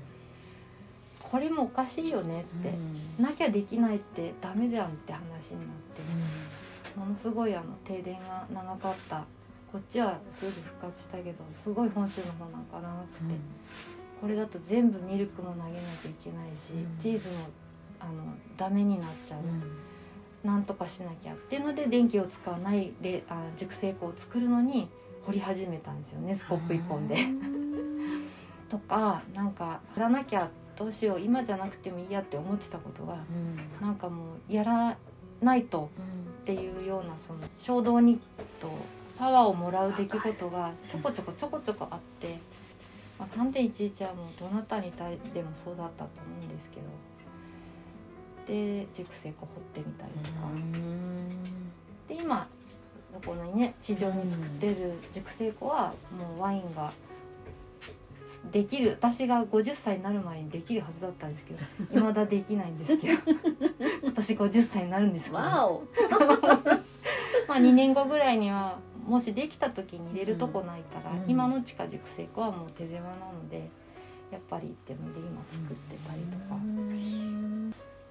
[1.19, 5.23] これもおかしいよねって、なきゃできないってダメだよって話
[5.53, 5.69] になっ
[6.95, 9.25] て、ものすごいあの停電が長かった。
[9.73, 13.35] こっちはすぐ復活したけどすごい本州の方なんか長くて、
[14.21, 15.71] これだと全部ミルクも投げな
[16.03, 17.49] きゃいけないし、うん、チーズも
[17.99, 18.13] あの
[18.59, 19.63] ダメになっちゃう、うん、
[20.47, 21.33] なんとかしなきゃ。
[21.33, 24.91] っていうので電気を使わないレあ熟成庫を作るのに
[25.27, 27.17] 掘り始めたんですよねスコップ1本で。
[28.69, 33.17] とかなんか掘らなきゃどうしよう今じゃなくてもいいやって思ってたことがう
[33.83, 33.87] ん。
[33.87, 34.97] なんかもうやら
[35.43, 35.91] ないと
[36.43, 38.21] っていうようなその衝動に
[38.61, 38.71] と
[39.19, 42.39] パワーをもらう出来事がちょこちょこちょこちょこあって、
[43.19, 46.87] まあ、3.11はもうどなたに対でもそうだったと思うんですけど
[48.47, 50.49] で熟成庫掘ってみたりとか、
[52.09, 52.49] で今
[53.13, 56.93] そこのね地上に作ってる熟成庫はもうワインが
[58.51, 61.61] できる私が50歳になる前にできるはずだったんですけど
[61.93, 63.23] 未だできないんですけど
[64.03, 65.39] 今年50歳になるんですけど。
[67.49, 71.31] まあ2年後ぐらいにはもしできた時に入れるとこないから、うん。
[71.31, 73.69] 今の地下熟成庫はもう手狭なので
[74.31, 77.62] やっぱり行ってもで今作ってたりとか。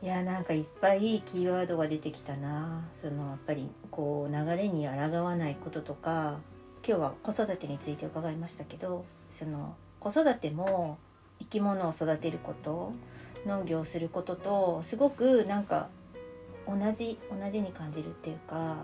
[0.04, 6.40] いやなんかいっぱいいいキーワードが出てきたなそのやっぱりこう流れに抗わないこととか
[6.84, 10.98] 今日は子育てについて伺いましたけどその子育ても
[11.40, 12.94] 生き物を育てること
[13.46, 15.88] 農業をすることとすごくなんか
[16.68, 18.78] 同じ同じに感じるっていうか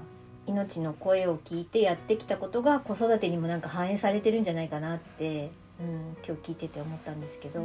[0.46, 5.50] 命の声を聞いてやってきたことが子育てにもなんか反映されてるんじゃないかなって、
[5.80, 7.62] うん、今日聞いてて思ったんですけど。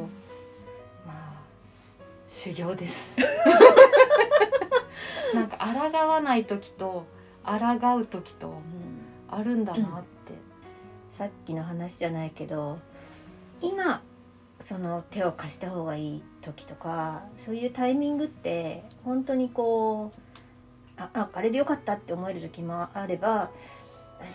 [1.06, 1.51] まあ
[2.32, 2.94] 修行です。
[5.34, 7.06] なんか抗わない時と
[7.44, 8.60] 抗う時と
[9.28, 10.34] あるんだなって、
[11.16, 12.78] さっきの話じゃないけど
[13.60, 14.02] 今
[14.60, 20.18] その手を貸した方がいい時とかそういうタイミングって本当にこう
[20.96, 23.50] あああれでよかったって思える時もあれば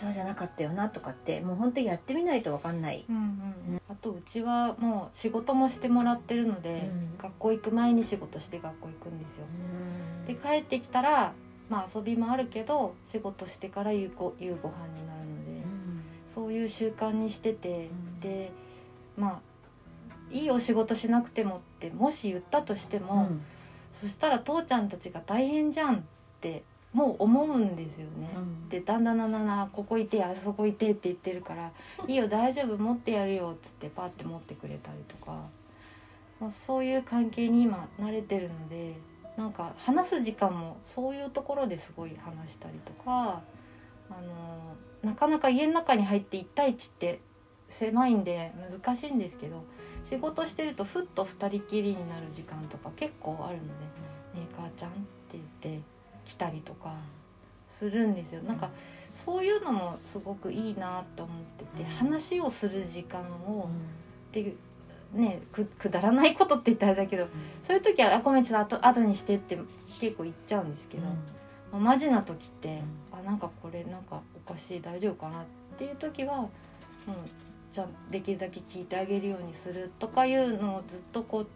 [0.00, 3.04] そうじゃなかったよなとかってもう本当にやってみないと分かんない。
[3.08, 3.24] うんうんう
[3.76, 3.80] ん。
[3.88, 7.18] あとうちはもう仕事もしてもらってるので、うん。
[7.18, 9.44] 学校行く前に仕事して学校行くんですよ。
[10.26, 11.32] で帰ってきたら
[11.68, 15.64] まあ遊びもあるけど仕事してから夕ご夕ご飯になるので、
[16.34, 18.20] そういう習慣にしてて、ん。
[18.20, 18.52] で
[19.16, 19.40] まあ
[20.30, 23.40] いいお仕事しなくてもってもし言ったとしても、うん。
[24.00, 26.00] そしたら父ちゃんたちが大変じゃんっ
[26.40, 28.32] てもう思うんですよね。
[28.36, 31.72] うんでだんだんだんだんだんここいてあそこいてって言ってるから
[32.06, 35.48] 「いいよ大丈夫持ってやるよ」っつってパッて持ってくれたりとか、
[36.40, 38.94] まあ、そういう関係に今慣れてるので
[39.38, 43.42] なんか話す時間もそういうところですごい話したりとか
[44.10, 47.20] あのなかなか家の中に入って1対1って
[47.70, 49.62] 狭いんで難しいんですけど
[50.04, 53.68] 仕事してるとふっと2人きりになる時間とか結構あるので
[54.34, 55.80] 「ねえ母ちゃん」って言って
[56.28, 56.94] 来たりとか
[57.68, 58.42] するんですよ。
[58.42, 58.70] なんか
[59.14, 61.88] そういうのもすごくいいなと思ってて、うん。
[61.88, 63.68] 話をする時間を
[64.32, 64.54] で
[65.12, 67.26] ねくくだらないことって言ったらだけど
[67.66, 69.58] そういう時は「あごめんちょっと後後にして」って
[70.00, 71.04] 結構言っちゃうんですけど、
[71.72, 75.44] まあ、マジな時って、あなんかこれなんかおかしい大丈夫かなっ
[75.78, 76.50] ていう時はもう
[77.72, 81.46] じゃあできるだけ聞いてあげるようにするとかいうのをずっとこう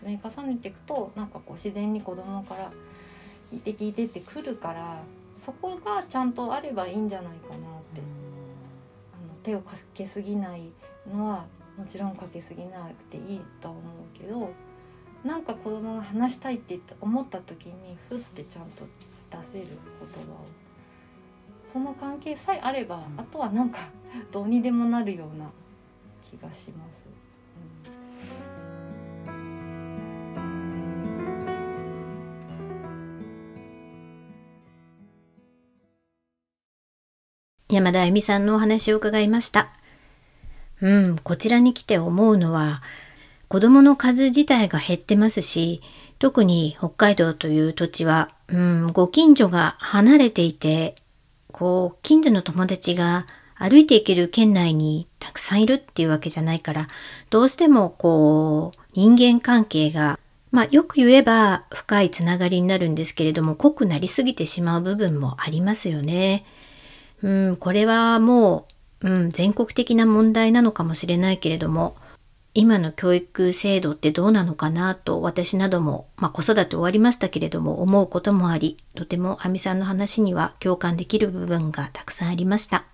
[0.00, 2.72] 積み重ねていくとなんかこう自然に子供から
[3.52, 5.02] 聞いて聞いてってくるから
[5.36, 7.58] そこがちゃんとあればいいんじゃないかなっ
[7.94, 8.00] て。
[9.12, 10.70] あの手をかけすぎない
[11.12, 11.44] のは
[11.76, 14.50] もちろんかけすぎなくていいと思うけど
[15.24, 18.84] なんか子供が話したいって思った時にふってちゃんと
[19.52, 20.46] 出せる言葉を
[21.70, 23.78] その関係さえあれば、あとはなんか
[24.30, 25.50] どうにでもなるような
[26.30, 27.01] 気がします。
[37.72, 39.70] 山田恵美さんのお話を伺いました。
[40.82, 42.82] うん、こちらに来て思うのは、
[43.48, 45.80] 子供の数自体が減ってますし、
[46.18, 50.96] 特に北海道という土地は、うん、ご近所が離れていて、
[51.50, 56.88] こう、近所の友達が歩いていける県内にたくさんいるっていうわけじゃないから、
[57.30, 60.18] どうしてもこう、人間関係が、
[60.50, 66.44] まあよく言えば深いつながりになるんですけれども、濃くなりすぎてしまう部分もありますよね。
[67.22, 68.66] うん、これはも
[69.02, 71.96] う、うん、全国的な問題なのかもしれないけれども、
[72.54, 82.84] 今の教育制度ってどうなのかなと私なども、まあ、子育て終わりましたけれども思うこともあり、とても亜美さんの話には共感できる部分がたくさんありました。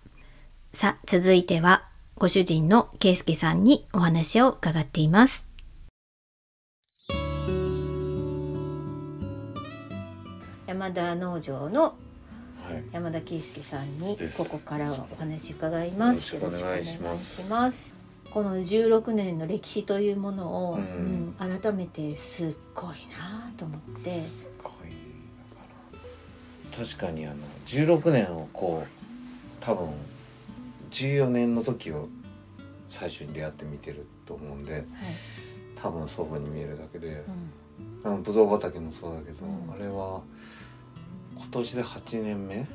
[0.73, 5.49] さあ、続いてはご主人の圭介さんにお話を伺っています。
[10.67, 11.97] 山田農場の、
[12.93, 16.35] 山田圭介さんにここからはお話伺います。
[16.35, 17.95] よろしくお願いします。
[18.31, 20.81] この16年の歴史というものを、うん。
[20.81, 24.73] うん改めてすっごいなと思って、すごい
[26.77, 28.89] 確かにあの16年をこう
[29.61, 29.89] 多分
[30.91, 32.09] 14年の時を
[32.89, 34.85] 最初に出会って見てると思うんで
[35.81, 37.23] 多分そういうふうに見えるだけで、
[38.03, 39.73] あのブドウ畑もそうだけど、うん。
[39.73, 40.21] あれは
[41.39, 42.57] 今年で8年目？
[42.57, 42.67] ん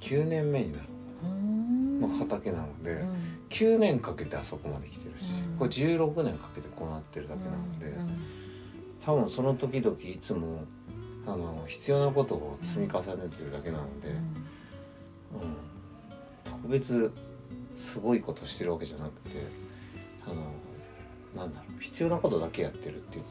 [0.00, 0.84] ？9年目になる。
[1.24, 2.00] うん。
[2.00, 3.38] の畑なので、うん。
[3.48, 5.58] 9年かけてあそこまで来てるし、うん。
[5.58, 8.20] これ16年かけてこうなってるだけなので、うん
[9.02, 10.62] 多分その時々いつも
[11.26, 14.20] あの必要なことを積み重ねてるだけなので、うん。
[16.44, 17.10] 特別
[17.74, 19.46] すごいことしてるわけじゃなくて
[20.26, 20.52] あの
[21.36, 23.30] なんだろう必要なことだけやってるっていうか。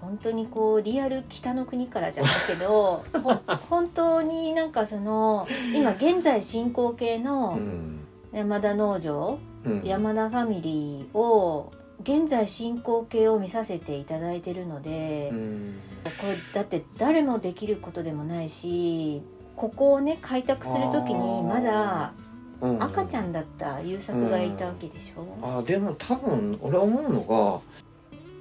[0.00, 8.00] 本当にこうリアル北の国からじゃないけど ほ本当になんかその今現在進行形うのん。
[8.32, 9.82] 山田農場、うん。
[9.84, 11.72] 山田ファミリーを
[12.02, 15.74] 現在進行形を見させていただいてるので、うん。
[16.04, 19.22] これだって誰もできることでもないし
[19.56, 22.12] ここをね開拓する時にまだ
[22.60, 27.60] うん赤ちゃんだった優作がいたわけでしょ、あでも多分俺思うのが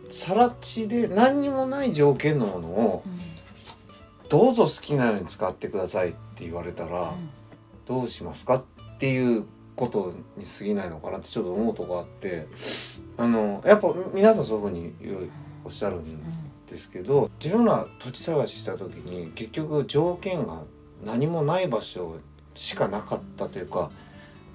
[0.09, 3.03] 更地で何にもない条件のものを
[4.29, 7.13] どうぞ好きなように使ってくださいって言われたら
[7.85, 8.63] どうしますかっ
[8.97, 9.45] ていう
[9.75, 12.47] ことに過ぎないのかなってちょっと思うとこあって
[13.17, 15.29] あのやっぱ皆さんそういうふうに言う
[15.63, 16.19] おっしゃるん
[16.69, 20.63] ですけど自分ら土地探しした時に結局条件が
[21.05, 22.17] 何もない場所
[22.55, 23.91] しかなかったというか、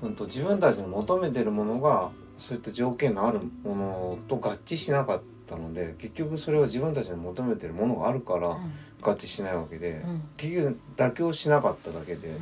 [0.03, 8.59] うん、と自分たちの求めてるものがそういった条件のあるものと合致しなかったので結局それは自分たちの求めてるものがあるから
[9.01, 10.05] 合致しないわけで
[10.37, 12.37] 結局妥協しなかっただけで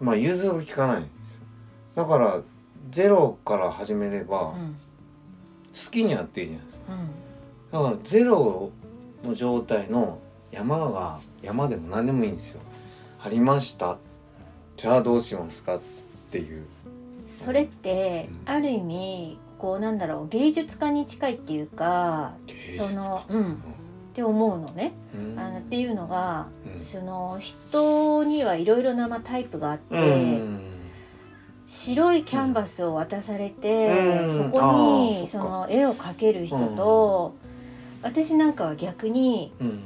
[0.00, 1.40] まあ融通が利かないんですよ。
[1.94, 2.40] だから
[2.90, 6.92] ゼロから始めれば好きにやっていいじゃないですか。
[7.72, 8.70] だからゼロ
[9.24, 10.18] の状態の
[10.52, 12.60] 山が山でも何でもいいんですよ。
[13.20, 13.98] ありました。
[14.76, 15.93] じゃあどうしますかって
[16.38, 16.64] いう。
[17.28, 18.52] それってうん。
[18.52, 22.34] ある意味こうなんだろう芸術家に近いっていうか
[22.76, 23.52] そのうん。
[23.54, 23.56] っ
[24.14, 24.92] て思うのね。
[25.14, 25.38] うん。
[25.38, 26.46] あのっていうのが
[26.78, 26.84] うん。
[26.84, 30.60] その人にはいろいろなまあタイプがあって、うん。
[31.66, 34.52] 白いキャンバスを渡されて、うん。
[34.52, 37.34] そこにその絵を描ける人と、
[38.02, 39.80] 私なんかは逆にうん。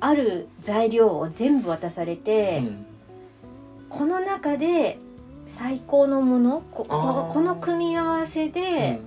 [0.00, 2.86] ある材料を全部渡されて、うん。
[3.88, 4.98] この中で
[5.46, 9.00] 最高のものこここの組み合わせで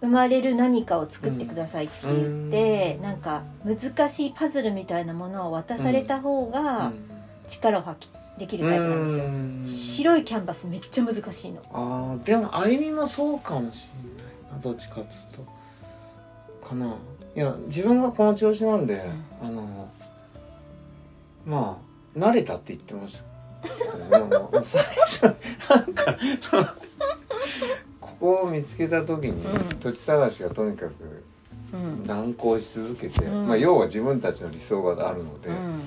[0.00, 3.02] 生まれる何かを作ってくださいって言って、うん。
[3.02, 6.94] なんか難しいパズルみたいなものを渡された方うがん。
[7.48, 9.24] 力を発揮できるタイプなんですよ。
[9.24, 9.66] うん。
[9.66, 11.62] 白いキャンバスめっちゃ難しいの。
[11.72, 15.44] あーでもあゆみもそうかもしれないなどっちかっつう
[16.62, 16.68] と。
[16.68, 16.94] かな。
[17.34, 19.02] いや自分がこの調子なんで、
[19.42, 19.88] あの
[21.46, 21.80] ま
[22.16, 23.24] あ慣れたって言ってました
[24.62, 25.30] 最初な
[25.80, 26.66] んかその
[28.00, 29.78] ここを見つけた時に、うん。
[29.78, 30.94] 土地探しがとにかく
[31.72, 32.06] うん。
[32.06, 33.46] 難航し続けて、うん。
[33.46, 35.80] まあ要は自分たちの理想があるので、うん。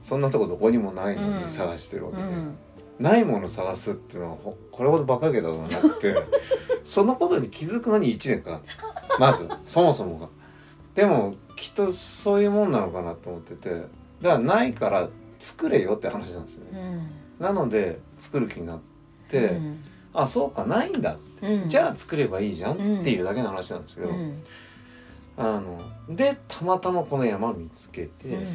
[0.00, 1.42] そんなとこどこにもないのうん。
[1.44, 2.22] に探してるわけで。
[2.22, 2.56] うん。
[2.98, 6.16] ないものを探すっていうのはほこれほど馬鹿げたことはなくて
[6.82, 8.80] そのことに気づくのに1年かかるんです。
[9.18, 10.28] まずそもそもが。
[10.94, 13.88] でもきっとそういうもんなのかなと思っててだか
[14.22, 15.08] らないから
[15.38, 16.80] 作れよって話なんですよね。
[17.40, 17.44] うん。
[17.44, 18.80] なので作る気になっ
[19.28, 19.84] て、うん。
[20.12, 21.68] あそうかないんだ、うん。
[21.68, 24.42] じゃあ作ればいいじゃんっていうだけの話なんですけど、うん。
[25.36, 25.78] あの
[26.08, 28.28] でたまたまこの山見つけて。
[28.28, 28.46] うん。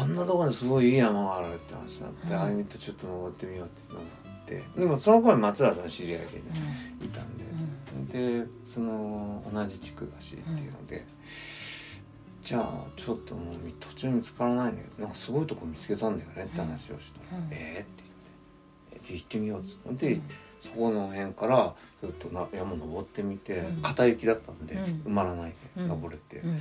[0.00, 2.42] あんなところにすごいいい山があるって話になって、うん。
[2.42, 6.42] あゆみとちょっと登ってみようって登ってでもその頃に松浦さん知り合いでね
[7.02, 7.36] いたん
[8.12, 11.04] で、でその同じ地区だしっていうので、
[12.44, 17.34] じゃあちょっともう途中見つからないんだけどなんかすごいとこ見つけたんだよねって話をした。
[17.34, 18.02] ら「うんえー?」って
[18.92, 20.20] 言って「えで行ってみよう」っつってで、
[20.62, 23.82] そこの辺からちょっとな山登ってみて、うん。
[23.82, 24.82] 片雪だったんで、うん。
[24.82, 25.88] 埋まらないでうん。
[25.88, 26.36] 登れて。
[26.38, 26.48] う。
[26.48, 26.58] ん。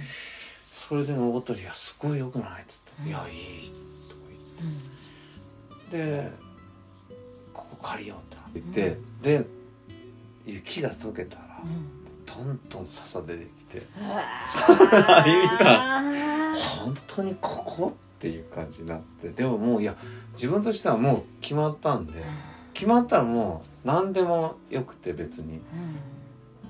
[0.71, 3.07] それで登ったら「いやすごい良くない?」っつって「うん。
[3.09, 3.71] いやいい」
[4.07, 5.97] とか言って。
[5.97, 6.31] で
[7.53, 9.45] 「ここ借りよう」って言って、で
[10.45, 11.61] 雪が溶けたら
[12.25, 13.62] どんどん笹出てきて
[13.99, 19.29] あ意味が本当にここっていう感じになって。
[19.29, 19.95] でももういや
[20.33, 22.23] 自分としてはもう決まったんで。
[22.73, 25.61] 決まったらもう何でもよくて別に。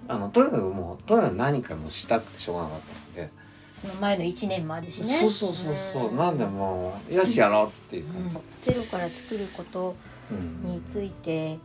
[0.08, 2.80] あのとにかくもうとにかく何かもしたくてしょうがなかっ
[3.16, 3.32] たんで。
[3.72, 5.04] その前の1年もあるしね。
[5.04, 8.30] そうそうそうそう、なんでもうよしやろうっていううん。
[8.30, 9.96] 感じ、ゼロから作ること
[10.32, 11.58] うんについて。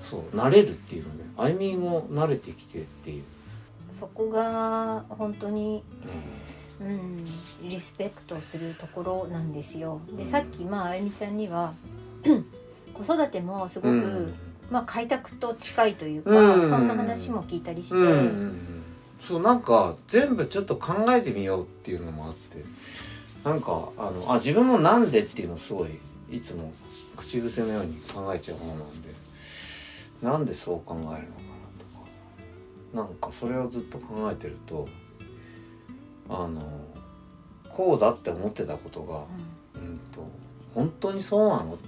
[0.00, 0.36] そう。
[0.36, 1.24] 慣れるっていうのね。
[1.36, 3.24] あゆみも慣れてきてっていう、
[3.88, 5.82] そこが本当に
[6.80, 7.24] うん。
[7.62, 10.00] リスペクトするところなんですよ。
[10.16, 10.28] でうん。
[10.28, 11.74] さっきまああゆみちゃんには
[12.92, 14.34] 子育てもすごく、うん。
[14.70, 16.68] まあ開拓と近いというか、うん。
[16.68, 18.82] そんな話も聞いたりして、うん。
[19.20, 22.64] そうなんか全部ちょっと考えてみようっていうのもあって
[23.42, 25.98] なんかあのあ自分もなんでっていうのすごい
[26.30, 26.72] いつも
[27.16, 29.08] 口癖のように考えちゃうものなんで
[30.22, 31.34] なんでそう考えるの？
[31.36, 31.45] か
[32.96, 34.88] なんかそれをずっと考えてると
[36.28, 36.62] あの
[37.70, 39.24] こうだって思ってたことが、
[39.74, 39.98] うん。
[40.10, 40.26] と
[40.74, 41.78] 本当にそうなのっ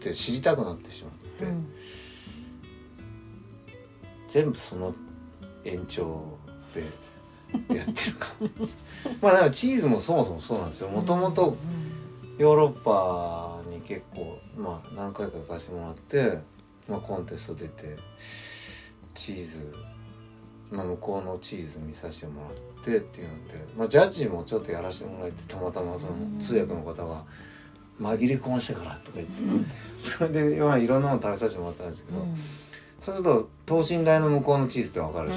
[0.00, 1.66] て知りたくなってしまって、うん。
[4.28, 4.94] 全部その
[5.64, 6.38] 延長
[6.72, 6.82] で
[7.76, 8.28] やってるか。
[9.20, 10.88] まあでもチーズもそもそもそうなんですよ。
[10.88, 11.56] もともと
[12.38, 16.38] ヨーロッパに結構まあ何回か行かせてもらって、
[16.88, 17.96] まあ、コンテスト出て
[19.14, 19.72] チーズ、
[20.72, 27.24] まあ、向こうのチーズ見させてもらってっていうので、まあ、ジャッジもちょっとやらせてもらえてたまたまその通訳の方が
[28.00, 29.32] 「紛れ込ましてから」とか言って、
[29.98, 32.26] それで、まあ、いろんなの食べさせてもらったんですけど、
[33.00, 35.34] そうすると等身大の向こうのチーズってわかるし、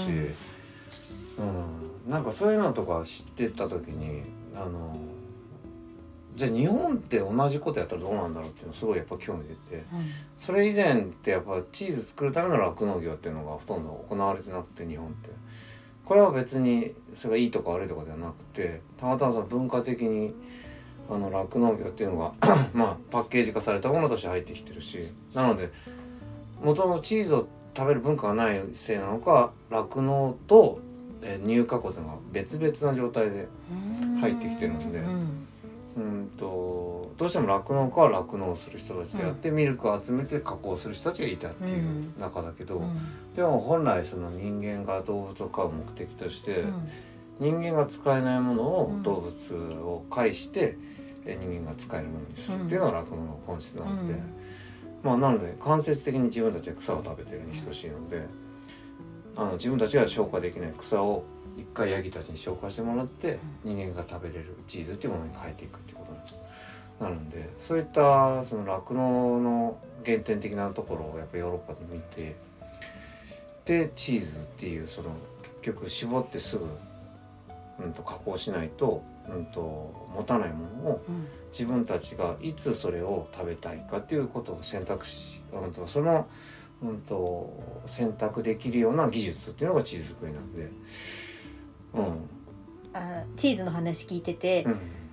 [1.37, 1.85] うん。
[2.11, 4.21] なんかそういうのとか知ってた時に
[4.55, 4.97] あの
[6.35, 9.83] じゃあ日本って同じことやったらどうなんだろうっていうのすごいやっぱ興味出て。
[10.37, 15.29] それ以前ってやっぱチーズ作るための酪農業っていうのがほとんど行われてなくて日本って。
[16.03, 20.35] これは別にそれがいいとか悪いとかではなくてたまたまその文化的に
[21.09, 22.33] あの酪農業っていうのが
[22.73, 24.99] まあパッケージ化されたものとして入ってきてるし。
[25.33, 25.71] なので
[26.61, 30.79] もともとチーズを食べる文化がないせいなのか酪農と、
[31.21, 33.47] えー乳加工というのが別々な状態で
[34.21, 34.99] 入ってきてるんで。
[34.99, 35.47] うん
[36.37, 42.81] とどうしても酪農家は酪農する人たちであって、ミルクを集めて加工する人たちがいたっていう中だけど、
[43.35, 46.65] でも本来その人間が動物を飼う目的として、
[47.39, 50.77] 人間が使えないものを動物を介して、
[51.25, 54.35] え人間が使えるものにするっていうのが酪農の本質なので、うん。
[55.05, 58.25] まあなので間接的に自分たちが草を食べてるに等しいので
[59.35, 61.23] あの自分たちが消化できない草を
[61.57, 66.19] 一回ヤギたちに消化してもらって人間が食べれるチーズっていうものに変えていくっていうことに
[66.99, 72.35] なるんでそういったその酪農の原点的なところをやっぱヨーロッパで見て
[73.65, 75.09] でチーズっていうその
[75.61, 76.65] 結局絞ってすぐ、
[77.79, 81.01] うん、と加工しないと,、うん、と持たないものを
[81.51, 86.27] 自分たちがいつそれを食べたいかっていうことを選択し、うん、とその、
[86.83, 90.69] うん、と選択できるような技術っていうのがチーズ作りなんで。
[92.01, 92.29] うん。
[92.93, 94.71] あチーズの話聞いてて、いうん。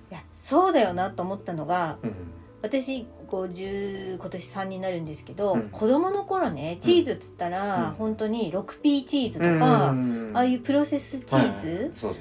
[0.09, 2.13] やそうだよなと思ったのがうん。
[2.61, 5.69] 私50今年3になるんですけど、うん。
[5.69, 7.95] 子供の頃ねチーズっつったら、うん。
[7.95, 10.31] 本当に 6P チーズとか、うん。
[10.33, 12.15] ああいうプロセスチーズ、はい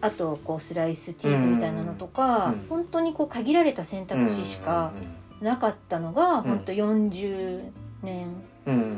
[0.00, 2.66] あとこうスライスチーズみたいなのとか、うん。
[2.68, 4.92] 本当にこう限られた選択肢しか
[5.40, 6.42] なかったのが、ん。
[6.42, 7.62] 本当40
[8.04, 8.28] 年
[8.66, 8.96] うんうん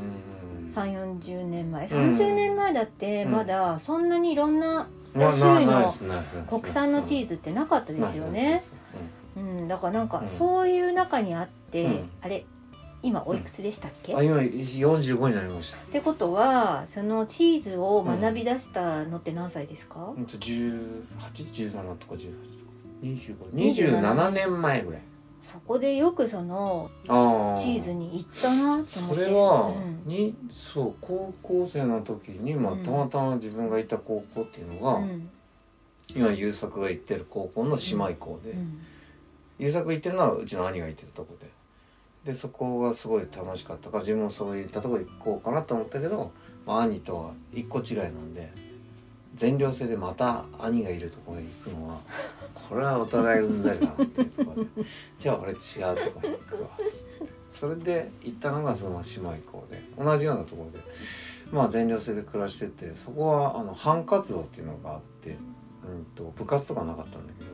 [0.74, 1.86] 3 4 0年前。
[1.86, 1.90] うん。
[2.12, 5.92] 30年前だってうんまだそんなにいろんなまあ種類の
[6.48, 8.64] 国産のチーズってなかったですよね。
[9.36, 10.28] うん、だからなんかうん。
[10.28, 12.10] そういう中にあって、うん。
[12.20, 12.44] あれ
[13.02, 15.78] 今おいくつでしたっけ、あ今45になりました。
[15.78, 22.70] ってことはそのチーズを学び出したのって何歳ですか、ほんと1817とか18とか。
[23.02, 25.02] 25 27年前ぐらい
[25.42, 29.24] そこでよくそのチーズに行ったなと思って。
[29.24, 30.02] それは、うん。
[30.06, 35.28] にそう高校生の時に、まあ、うんたまたま自分がいた高校っていうのが、うん。
[36.14, 38.80] 今優作が行ってる高校の姉妹校で、うん。
[39.58, 41.50] 優作行ってるのはうちの兄が行ってたとこで。
[42.24, 46.32] でそこがすごい楽しかったから自分もそういったとこ行こうかなと思ったけど、
[46.66, 48.52] まあ、兄とは一個違いなんで
[49.34, 52.00] 全寮制でまた兄がいるところに行くのは
[52.54, 54.52] これはお互いうんざりだなっていうとこ。
[54.56, 54.70] ろで
[55.18, 56.20] じゃあ俺違うとこ。
[56.22, 56.70] ろに行くわ
[57.50, 59.82] それで行ったのがその姉妹校で。
[59.98, 60.84] 同じようなところで。
[61.52, 65.32] まあ全寮制で暮らしててそこはあの班活動っていうのがあって、う
[66.00, 67.50] ん、と部活とかなかったんだけど。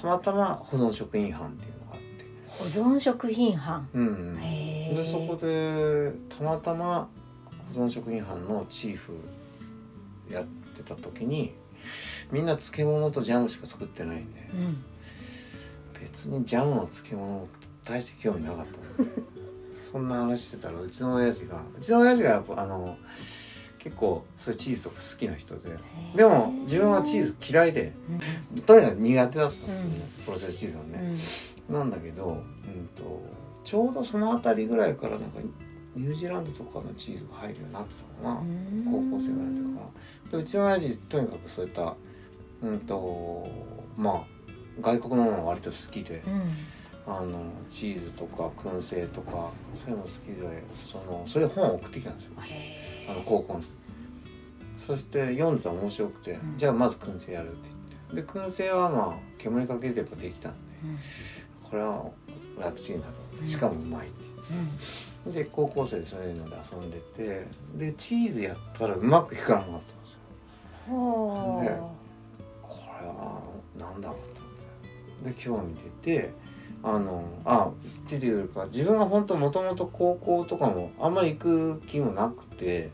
[0.00, 2.26] たまたま保存食品班っていうのがあって。
[2.48, 3.88] 保存食品班。
[3.94, 7.08] うん、でそこでたまたま
[7.72, 9.12] 保存食品班のチーフ
[10.30, 10.44] やっ
[10.76, 11.54] てた時に
[12.32, 14.84] みんな漬物とジャムしか作ってないんでうん。
[16.00, 17.48] 別にジャムの漬物
[17.84, 19.12] 大して興味なかったんで
[19.72, 22.96] そんな話してたらうちの親父がうちの親父がやっぱあの
[23.78, 25.76] 結構そういうチーズとか好きな人で
[26.16, 27.92] でも自分はチーズ嫌いで
[28.64, 31.16] とにかく苦手だったんですよね、プロセスチーズはね。
[31.68, 33.22] なんだけど、うん、と
[33.64, 35.40] ちょうどその辺りぐらいからなんか
[35.96, 38.46] ニュージーランドとかのチーズが入るようになってたのかな、
[38.90, 40.30] 高校生ぐらいの時から。
[40.30, 41.94] でうちの親父とにかくそういった
[42.64, 43.46] うんと
[43.96, 44.22] まあ
[44.80, 46.22] 外国のものが割と好きで、
[47.06, 52.32] あのチーズとか燻製とかそういうの好きでそのそれで本を送ってきたんですよ。
[53.08, 53.64] あの高校に
[54.84, 56.58] そして読んでたら面白くて、うん。
[56.58, 57.68] じゃあまず燻製やるって
[58.12, 58.32] 言って。
[58.32, 60.58] で燻製はまあ煙かければできたんで
[61.62, 62.10] これは
[62.58, 63.46] 楽ちんだと。
[63.46, 64.24] しかもうまいって
[65.30, 67.46] で高校生でそういうので遊んでて
[67.76, 70.18] でチーズやったらうまくいかなかったんですよ
[73.78, 75.30] なんだろうと思って。
[75.30, 76.32] で興味出て
[76.82, 82.90] あのあっていうか自分が本当もともと高校とかもあんまり行く気もなくて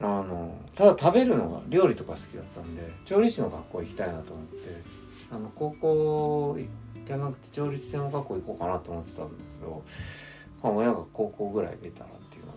[0.00, 4.82] あのただ食べるのが料理とか好きだったんで調理師の学校行きたいなと思って
[5.30, 6.58] あの高校
[7.04, 9.82] じゃなくて調理師専門学校行こうかなと思ってたんだけど、
[10.62, 12.56] まあ、親が高校ぐらい出たらっていうので。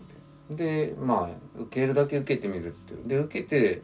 [0.49, 2.95] でまあ受けるだけ受けてみるっつって。
[3.07, 3.83] で受けて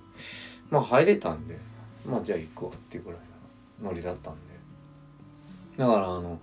[0.69, 1.59] まあ入れたんで。
[2.05, 3.19] まあじゃあ行くわっていうぐらい
[3.81, 4.39] のノリだったんで。
[5.77, 6.39] だからあの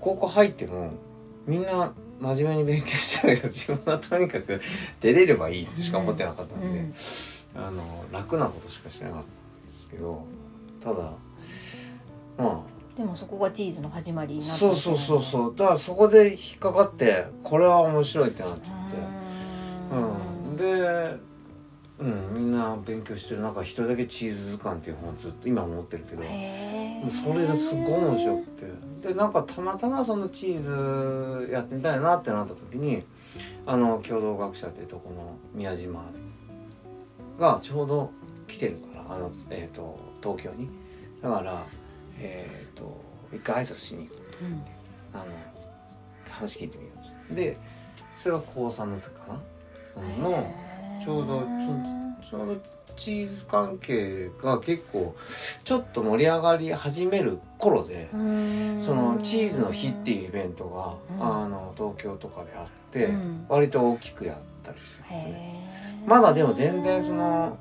[0.00, 0.92] 高校入っても
[1.46, 4.60] みんな真面目に勉強してたけど自分はとにかく
[5.00, 6.92] 出れればいいってしか思ってなかったんで、
[7.54, 10.24] あの楽なことしかしてなかったんですけど
[10.82, 11.12] ただ
[12.36, 12.64] ま
[12.96, 15.54] でもそこがチーズの始まりあになったそうそうそうそう。
[15.56, 18.96] だからそこで引っかかってこれは面白いってなっちゃって。
[19.94, 21.27] うん、で、
[22.00, 23.40] うん、みんな勉強してる。
[23.40, 26.22] 中一人だけ「チーズ図鑑」っていう本をずっと今持ってるけど。
[26.22, 28.66] もへうそれがすごい面白くて。
[29.08, 33.04] でなんかたまたまそのチーズやってみたいなってなった時に
[33.66, 36.04] あの共同学者っていうとこの宮島
[37.38, 38.10] がちょうど
[38.48, 40.68] 来てるからあの、えー、と東京に。
[41.22, 41.66] だから
[42.20, 43.00] えっ、と
[43.32, 44.62] 一回挨拶しに行こううん。
[45.12, 45.24] あの
[46.30, 46.90] 話聞いてみよ
[47.32, 47.58] うで
[48.16, 49.40] それが高3の時かな、
[50.02, 50.67] うんの
[51.04, 51.40] ちょうど
[52.28, 52.56] ちょうど
[52.96, 55.14] チーズ関係が結構
[55.62, 58.08] ちょっと盛り上がり始める頃で、
[58.78, 61.44] そのチーズの日っていうイベントが、うん。
[61.44, 63.46] あの東京とかであって、うん。
[63.48, 66.02] 割と大きくやったりするんですね。
[66.06, 67.56] まだでも全然その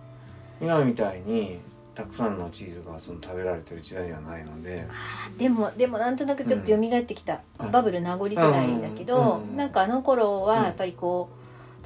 [0.60, 1.60] 今みたいに
[1.94, 9.58] たくさんのチーズがその食べられてる時代ではないので、あでもでもなんとなくちょっと蘇ってきた、うんバブル名残世代だけど、うん。
[9.58, 11.37] なんかあの頃うんはやっぱりこう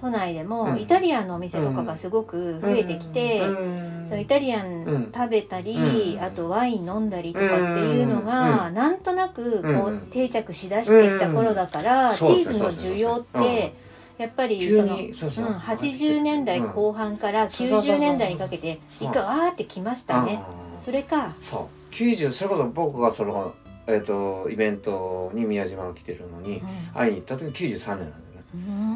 [0.02, 0.82] 都内でもうん。
[0.82, 4.06] イタリアンのお店とかがすごく増えてきて、うん。
[4.10, 4.82] そのイタリアうん。
[4.82, 6.24] ン食べたり、うん。
[6.24, 10.00] あとワイン飲んだりとかっていうのが、うなんとなくこう、うん。
[10.12, 12.16] 定着しだしてきた頃だから、うん。
[12.16, 13.76] チーズの需要って、
[14.18, 15.46] やっぱり急その、にそうそう。
[15.46, 20.44] うん、80年代後半から90年代にかけて一回わーってきましたね。
[20.78, 20.84] うん。
[20.84, 21.94] それか、そう。
[21.94, 23.54] 90それこそ僕がその、
[23.86, 26.62] えー、とイベントに宮島が来てるのに
[26.94, 28.08] 会いに行った時93年なんだよ。
[28.08, 28.12] ね。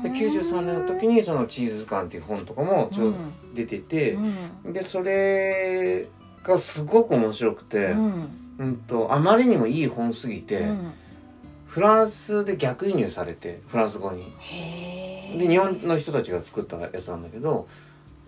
[0.03, 3.13] で93年の時にその「チーズ図鑑」っていう本とかもちょ
[3.53, 4.73] 出ててう、ん。
[4.73, 6.07] でそれ
[6.43, 7.97] がすごく面白くて、う
[8.59, 10.91] うんんとあまりにもいい本すぎて、うん。
[11.67, 14.23] フランスで逆輸入されてフランス語に。
[15.37, 17.67] で日本の人たちが作ったやつなんだけど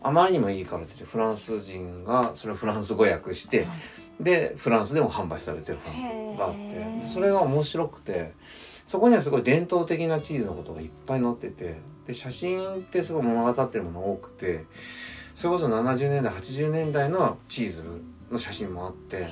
[0.03, 3.65] あまりにもいいからってフランス人がそれをフランス語訳して
[4.19, 8.33] でフランスでも販売されてる本があってそれが面白くて
[8.87, 14.63] そこにはすごい伝統的なチーズのことがいっぱい載っててで写真ってすごい物語ってるもの多くて
[15.35, 17.83] それこそ70年代80年代のチーズ
[18.31, 19.27] の写真もあって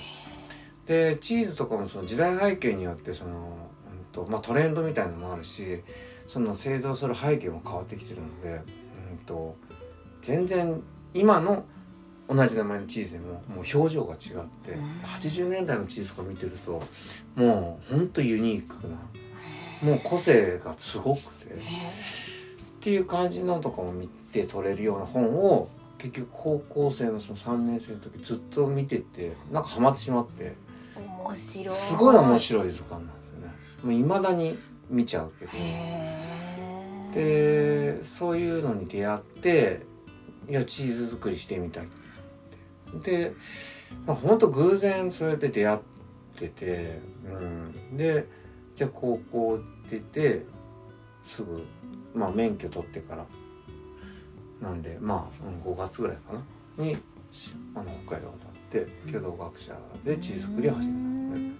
[0.86, 5.82] でチーズとかもその時代背景によってその、うんとまあ、トレンドみたいなのもあるし
[6.28, 8.62] その製造する背景も変わってきてるので、
[9.12, 9.56] うん、と
[10.22, 10.84] 全然
[11.14, 11.64] 今の
[12.28, 14.20] 同じ名前のチーズでももう表情が違っ
[14.64, 14.98] て、うん。
[15.02, 16.84] 80年代のチーズとか見てると
[17.36, 18.98] もうほんとユニークな
[19.86, 21.46] もう個性がすごくて。
[21.46, 30.56] っていう感じのとかも見て取れるような本を結局高校生のその3年生の時ずっと見ててなんかハマってしまって。
[30.96, 31.76] 面白い。
[31.76, 33.54] すごい面白い図鑑なんですよね。
[33.84, 34.58] もう未だに
[34.90, 35.52] 見ちゃうけど。
[37.14, 39.82] でそういうのに出会って
[40.50, 43.30] いやチーズ作りしてみたいって。
[43.30, 43.34] で、
[44.06, 45.80] まあ、ほんと偶然そうやって出会っ
[46.36, 48.28] てて、うん、で
[48.76, 49.60] じゃあ高校
[49.90, 50.46] 出て
[51.26, 51.64] すぐ、
[52.14, 53.26] まあ、免許取ってから
[54.62, 56.34] なんでまあ、うん、5月ぐらいか
[56.78, 56.84] な？
[56.84, 56.98] に
[57.32, 59.74] しあの北海道渡って共同学者
[60.04, 61.00] でチーズ作りを始めた。
[61.00, 61.14] ん。
[61.34, 61.56] ですね。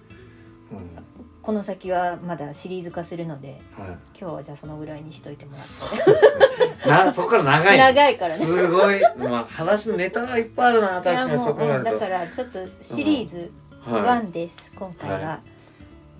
[1.42, 5.68] この先はまだシリーズ化するのでうんはい、今日はじゃあそのぐらいにしといてもらって。
[5.68, 6.76] そうですね。
[6.86, 7.78] な そこから長いね。
[7.78, 8.44] 長いからね。
[8.44, 15.40] すごい、まあ、話のネタがいっぱいあるな、確かにそうこまでだからちょっとシリーズは1です、今回は、は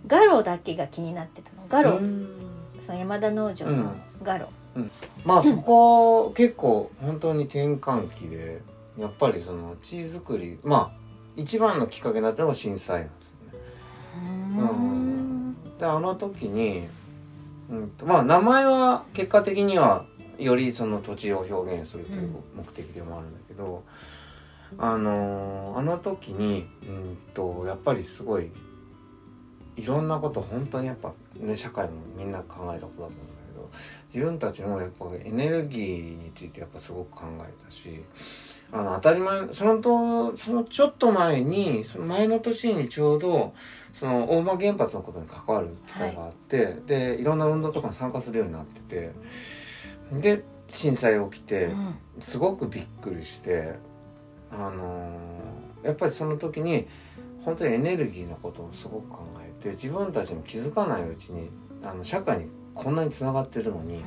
[0.06, 1.50] ガロだけが気になってた。
[1.50, 1.84] のガい。
[1.84, 2.28] ロ、うん。
[2.84, 4.48] その山田農場のガロ、
[5.24, 8.62] まあ、そこ、結構、本当に転換期で、
[8.98, 10.98] やっぱりその、チーズ作り、まあ、
[11.36, 13.64] 一番のきっかけになったのが震災なんですよね。
[14.58, 15.56] うん。
[15.78, 16.88] で、あの時に、
[17.70, 20.04] うんと、まあ、名前は結果的には、
[20.38, 23.82] よりその土地を表現するという目的でもあるんだけど、
[24.78, 28.50] あのあの時にうんとやっぱりすごい
[29.76, 33.12] いろんなこと本当にやっぱね社会もみんな考えたことだと思うんだ
[33.46, 33.70] けど
[34.12, 38.02] 自分たちもやっぱエネルギーについてやっぱすごく考えたし
[38.72, 43.54] あの当たり前そのとそのちょっと前にその前の年にちょうど
[43.98, 49.12] その大間原発のことに関わる機会があって、はい、でいろんな運動とかに参加するようになってて
[50.12, 51.70] で震災起きて、
[52.18, 53.74] すごくびっくりして
[54.50, 56.88] あのー、やっぱりその時に
[57.44, 61.50] 本当にエネルギーのことをすごく考えて自分たちも気づかないうちに
[61.82, 64.04] あの社会にこんなにつながってるのに、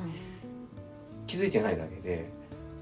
[1.25, 2.31] 気づいてないだけで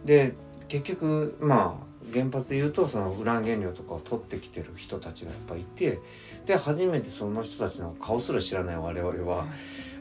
[0.05, 0.33] で
[0.67, 5.99] 結局まあ原発でいうとそのウラン原料とかを取ってきてる人たちがやっぱいて
[6.45, 9.45] で初めてその人たちの顔すら知らない我々は、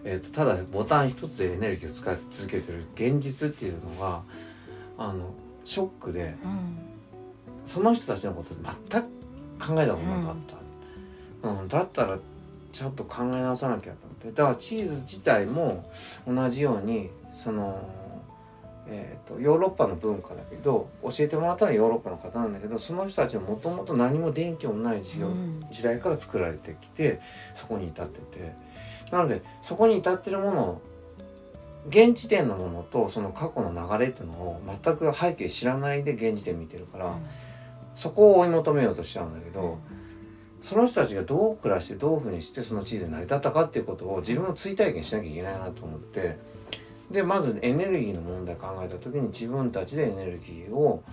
[0.05, 4.23] えーと、ただボタン一つでエネルギーを使い続けてる現実っていうのが
[4.99, 6.79] あのショックで、うん、
[7.65, 9.07] その人たちのこと全く
[9.59, 10.37] 考えたことなかっ
[11.43, 12.19] た、うん、うん、だったら
[12.77, 14.33] ちょっと考え直さなきゃと思って。
[14.33, 15.91] だからチーズ自体も
[16.27, 17.89] 同じようにその
[18.89, 25.19] えーと、ヨーロッパの文化だけど教えてもらったのはヨーロッパの方なんだけどその人たちはもともと何も電気もない時,、
[25.73, 27.21] 時代から作られてきて
[27.53, 28.55] そこに至ってて。
[29.11, 30.81] なのでそこに至ってるもの
[31.89, 37.15] 現時点のものとその過去の流れっていうのを全く背景知らないで現時点見てるから、うん、
[37.95, 39.96] そこを追い求めようとしちゃうんだけど、うん、
[40.63, 46.39] その人たちがどう暮らしてどういうふうにしてその地図で成り立ったかっていうことを自分の追体験しなきゃいけないなと思って。
[47.11, 51.05] でまずエネルギーの問題考えた時に自分たちでエネルギーを、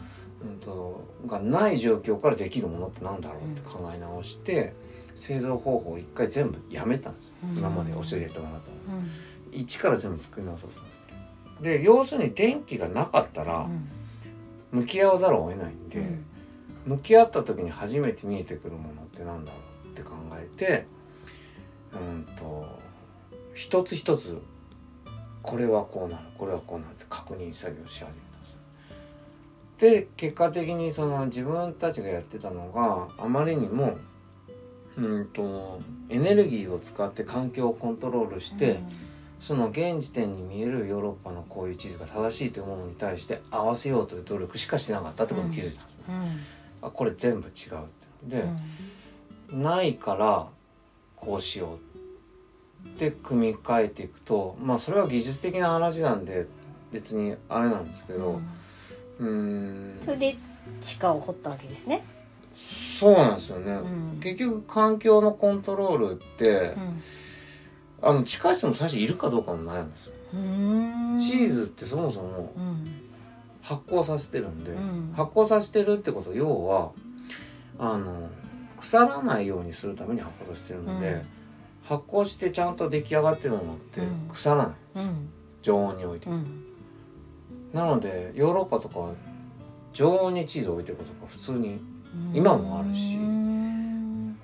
[0.44, 4.74] うんと、がない状況からできるものってなんだろうって考え直して、
[5.12, 7.28] うん、製造方法を一回全部やめたんです。
[7.28, 9.10] よ、うん、今まで教えてもらったの、うん、
[9.52, 10.80] 一から全部作り直そうと。
[10.80, 13.68] 思ってで要するに電気がなかったら
[14.72, 16.18] 向き合わざるを得ないんで、
[16.88, 20.86] 向き合った時に初めて見えてくるものってなんだろうって考えて
[21.94, 22.80] うんと
[23.54, 24.42] 一つ一つ
[25.42, 33.98] これはこうなのこれはこうなのって確認作業し始めたんですで結果的にその自分たちがやってたのがあまりにも
[34.98, 38.88] うんとエネルギーを使って環境をコントロールして、うん、
[39.40, 48.38] その現時点に見えるヨーロッパのこういう地図が正しいというものに対して合わせようという努力しかしてなかったってことに気づいたんです、うん、あこれ全部違うって。
[48.38, 48.58] で、うん、
[49.54, 50.48] ないから
[51.16, 51.80] こうしよ
[52.86, 56.48] うって組み替えていくとまあそれは技術的な話なんで
[56.92, 58.42] 別にあれなんですけど
[59.20, 60.00] うん。
[60.04, 60.38] それで
[60.82, 62.04] 地下を掘ったわけですね。
[63.00, 66.76] そうなんですよね、うん、結局環境のコントロールって、
[68.02, 70.14] うん、あの地下室も最初いるかどうかも悩んですよ。
[71.20, 72.54] チーズってそもそも
[73.62, 76.92] 発酵させてるんで、うん、発酵させてるってこと要は
[77.80, 78.30] あの
[78.84, 81.24] 腐らないようにするために発酵させてるんで、
[81.84, 84.02] 発酵してちゃんと出来上がってるものって
[84.34, 85.30] 腐らない、うん、
[85.62, 86.66] 常温に置いて、うん、
[87.72, 89.14] なのでヨーロッパとかは
[89.94, 91.80] 常温にチーズ置いてることが普通に
[92.34, 93.18] 今もあるし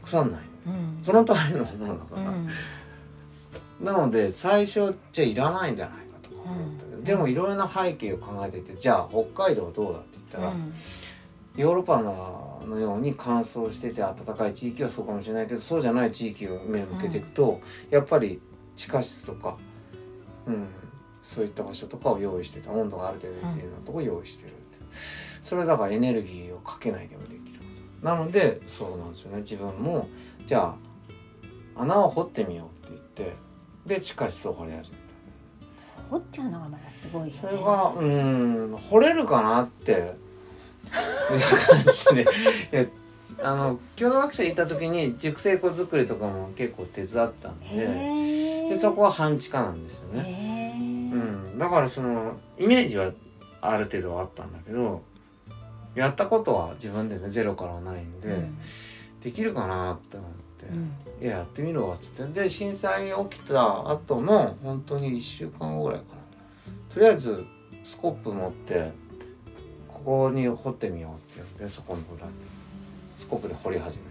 [0.04, 2.16] 腐んない、うん、そのためのものだか
[3.84, 10.54] ら、なので最初じゃいらないんじゃないかとか思ったけど、でもいろいろな背景を考えててじゃあ北海道はどうだって言ったら、
[11.60, 18.39] ヨーロッパのように乾燥してて暖かい地域はそうかもしれないけどそうじゃない地域を目向けていくと、うん、やっぱり
[18.78, 19.57] 地下室とか、
[20.47, 20.68] うん、
[21.22, 24.78] そういった場所とかを用意してて温度がある程度一定なとこ用意してるって、
[25.41, 27.60] それだからエネルギーをかけないでもできる。
[28.01, 29.39] なのでそうなんですよね。
[29.41, 30.07] 自分も
[30.45, 30.74] じゃ
[31.76, 33.36] あ穴を掘ってみようって言って
[33.86, 35.03] で地下室を掘り始めた。
[36.10, 40.16] 掘っちゃうのがまだすごい、ね、それがうん掘れるかなって
[41.34, 42.16] いう感じ
[42.76, 42.90] で。
[43.42, 51.16] あの共同学者にいた時に熟成庫作りとかも結構手伝ったんででそこは半地下なんですよね、う
[51.56, 53.14] ん、だからそのイメージは
[53.62, 55.04] ある程度はあったんだけど
[55.96, 58.58] やったことは自分でねゼロからはないんで、うん、
[59.22, 62.42] できるかなって思って、うん、いややってみろっつって。
[62.42, 66.94] で震災起きた後の本当に1週間後ぐらいかな。
[66.94, 67.46] とりあえず
[67.84, 68.92] スコップ持って
[70.10, 72.32] ここに掘ってみようって言うんでそこの裏に
[73.16, 74.05] スコップで掘り始め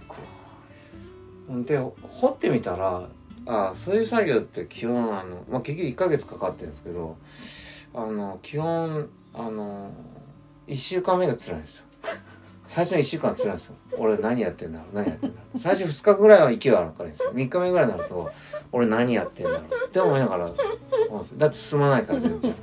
[1.64, 1.72] て。
[1.72, 3.08] で掘ってみたら
[3.46, 7.16] あそういう作業って基本あの、まあ、結局1ヶ月かかってるんですけど
[7.94, 9.90] あの基本あの
[10.68, 11.84] 1週間目が辛いんですよ。
[12.68, 13.74] 最初の1週間辛いんですよ。
[13.96, 15.58] 俺何やってんだろう何やってんだろう。
[15.58, 17.32] 最初2日ぐらいは勢いあるからいいんですよ。
[17.32, 18.30] 3日目ぐらいになると
[18.70, 22.54] 俺何やってんだろうって思いながらだって進まないから全然。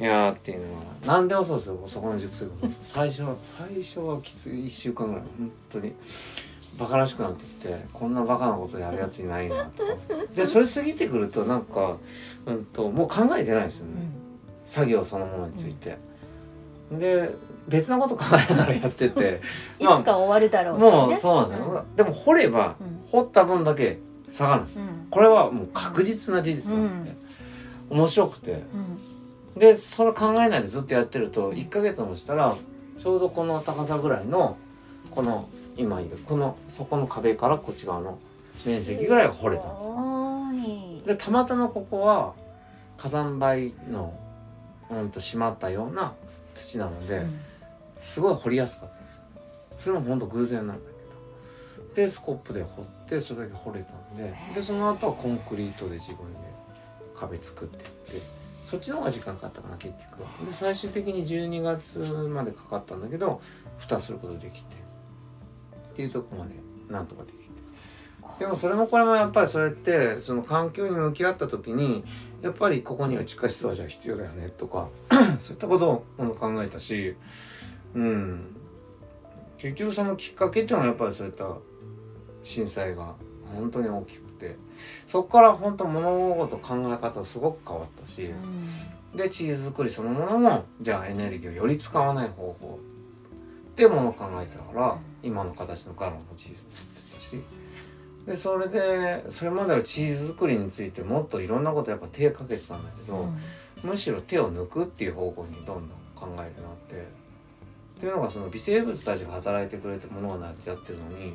[0.00, 0.82] いやーっていうのは。
[1.04, 1.80] 何でもそうですよ。
[1.86, 4.52] そこの熟成もそうです最初は最初はきつい。
[4.52, 5.24] 1週間ぐらい。
[5.38, 5.92] 本当に。
[6.78, 9.92] バカらしくなってきてこんなバカなことやるやついないなとか。
[10.34, 11.98] でそれ過ぎてくるとなんか、
[12.46, 14.02] うん、ともう考えてないですよね、
[14.64, 15.98] 作業そのものについて。
[16.92, 17.34] で
[17.68, 19.40] 別なこと考えながらやってて。
[19.78, 22.76] いつか終わるだろうもうそうなんですよ、でも掘れば、
[23.06, 23.98] 掘った分だけ
[24.30, 27.14] 下がるんですよ、これはもう確実な事実なんで、
[27.90, 28.62] 面白くて、
[29.56, 32.56] でそれ考えないでずっとやってると1ヶ月もしたら
[32.98, 34.56] ちょうどこの高さぐらいの
[35.10, 38.18] この今いるこのそこの壁からこっち側の
[38.64, 41.06] 面積ぐらいが掘れたんですよ。
[41.06, 42.34] でたまたまここは
[42.98, 44.14] 火山灰の
[44.90, 46.12] うんと締まったような
[46.54, 47.40] 土なので、うん、
[47.98, 49.20] すごい掘りやすかったんですよ。
[49.78, 51.94] それも本当偶然なんだけど。
[51.94, 56.38] でスコップで掘ってそれだけ掘れたんででその後はコンクリートで自分で
[57.16, 58.39] 壁作っていって。
[58.70, 63.40] そっちの方が時間かかったかな結局で最終的に12月までかかったんだけど
[63.78, 64.80] 蓋することできて。
[65.90, 66.54] っていうとこまで
[66.88, 67.50] なんとかできて。
[68.38, 72.04] でもそれもこれもやっぱりそれってその環境に向き合った時に
[72.40, 74.88] やっぱりここには地下室はじゃあ必要だよねとか
[75.40, 77.16] そういったことを考えたし
[77.94, 78.56] うん。
[79.58, 81.54] 結局そのきっかけっていうのはやっぱりそういった
[82.42, 83.14] 震災が
[83.52, 84.56] 本当に大きくて
[85.06, 92.78] そこから本当物事考え方すごく変わったし、うん、でチーズ作りそのものもじゃあエネルギーをより使わない方法
[93.70, 97.60] ってものを考えたから、今の形のガロンのチーズになってたし。
[98.26, 103.28] でそれでそれまではチーズ作りについてもっといろんなことやっぱ手かけてたんだけど、
[103.84, 105.78] うん、むしろ手を抜くっていう方向にどんどん
[106.14, 106.46] 考えるようになっ
[106.88, 107.20] て。
[108.00, 111.34] っていうのがその微生物たちが働いてくれてものが成り立ってるのに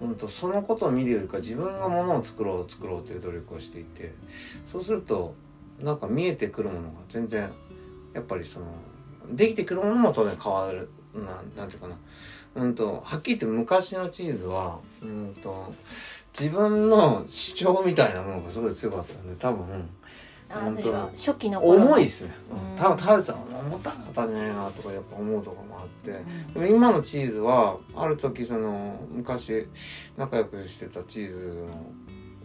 [0.00, 4.14] うんとそのことを見るよりか自分がものを作ろう作ろうという努力をしていて
[4.70, 5.34] そうすると
[5.80, 7.50] なんか見えてくるものが全然
[8.12, 8.66] やっぱりその
[9.30, 11.96] できてくるものも当然変わるななんていうかな。
[12.54, 15.74] うんとはっきり言って昔のチーズはうんと
[16.38, 19.88] 自分の主張みたいなものがすごい強かったんで多分。
[20.48, 20.92] 本当。
[21.14, 29.66] 初期の重いですね、うん、多分食べてたら重たかったんじゃないなとかやっぱ思うとこもあって、うん、でも今のチーズはある時その昔
[30.16, 31.66] 仲良くしてたチーズ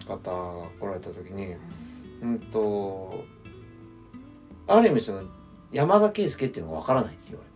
[0.08, 1.56] の方が来られた時に
[2.22, 3.24] うんと
[4.68, 5.24] ある意味その
[5.72, 7.52] 山田圭介っていうのがわからないって言われて。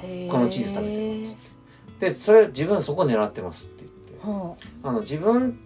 [0.00, 2.08] このチーズ食べてますって。
[2.08, 5.58] でそれ自分そこ狙ってますって言って、あの自分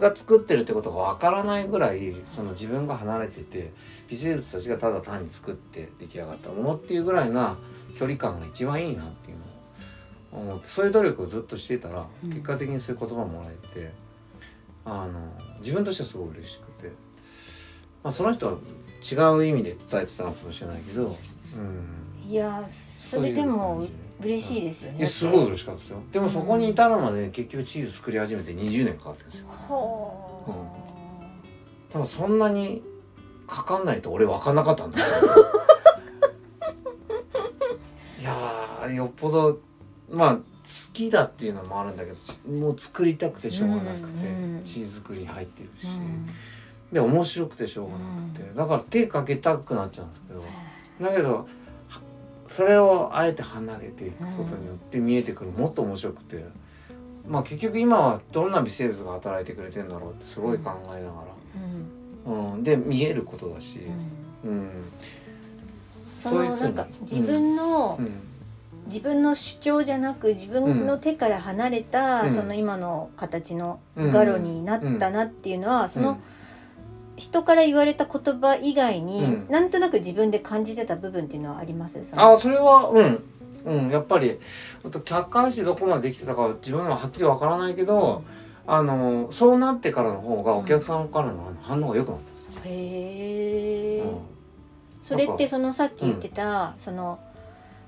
[0.00, 3.72] が作ってるってことがわからないぐらいその自分が離れてて
[4.08, 7.56] 微生物たちがただ単に作って出来上がったものっていうぐらいな
[7.98, 9.38] 距離感が一番いいなっていう
[10.32, 13.90] のを思ってそういう努力をずっとしてたら結果的にそういう言葉もらえて、
[14.84, 16.88] あの自分としてはすごい嬉しくて、
[18.02, 18.58] まあ、その人は
[19.02, 21.16] 違う意味で伝えてたのかもしれないけど、
[21.56, 23.86] うん、いやそれでも
[24.20, 26.02] 嬉しいですよね、すごい嬉しかったですよ。
[26.10, 29.46] でもそこに至るまで結局チーズ作り始めて20年かかってるんですよ、
[30.48, 30.50] う。
[30.50, 30.54] ん、
[31.92, 32.82] ただそんなに
[33.46, 34.98] かかんないと俺分かんなかったんだ
[38.20, 39.60] いやよっぽど
[40.10, 40.42] まあ好
[40.92, 42.16] きだっていうのもあるんだけど
[42.52, 46.28] もう作りたくてしょうがなくて、うんうん、チーズ作りに入ってるし、うん、
[46.92, 47.98] で面白くてしょうがな
[48.34, 50.42] くて、だから手かけたくなっちゃうんですけど。
[51.00, 51.46] だけど
[52.48, 56.44] それをあえて離れていくことによって見えてくるもっと面白くて、
[57.28, 61.24] まあ結局今はどんな微生物が働いてくれてんだろうってすごい考えなが
[62.26, 63.80] ら、うん、で見えることだし、
[64.44, 64.70] うん、
[66.18, 68.00] そのなんか自分の、
[68.86, 76.18] 自分の主張じゃなく自分の手から離れた、その今の形のガロになったなっていうのは、その、
[77.18, 81.98] 人から言われた言葉以外に、うん、なんとなく自分で感じてた部分っていうのはあります？
[82.12, 83.22] あそれはうん。
[83.66, 84.38] うんやっぱり
[85.04, 88.22] 客観視どこまでできてたか自分ははっきりわからないけど、
[88.66, 92.62] うん、あのそうなってからの方がお客さんからの反応が良くなったんですよ。
[92.64, 94.18] へえ、うん、
[95.02, 97.18] それってそのさっき言ってた、その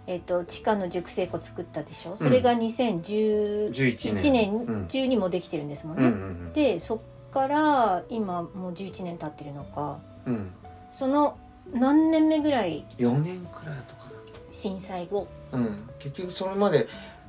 [0.07, 6.03] えーと、地下の熟成庫作ったでしょ、それが2011年中にもできてるんですもんね。
[6.03, 7.01] うんうんうん、でそ
[7.33, 10.51] から今もう11年経ってるのか、うん、
[10.91, 11.39] その
[11.73, 14.11] 何年目ぐらい？4年くらいとか
[14.53, 16.89] 震災後、うん、結局それまで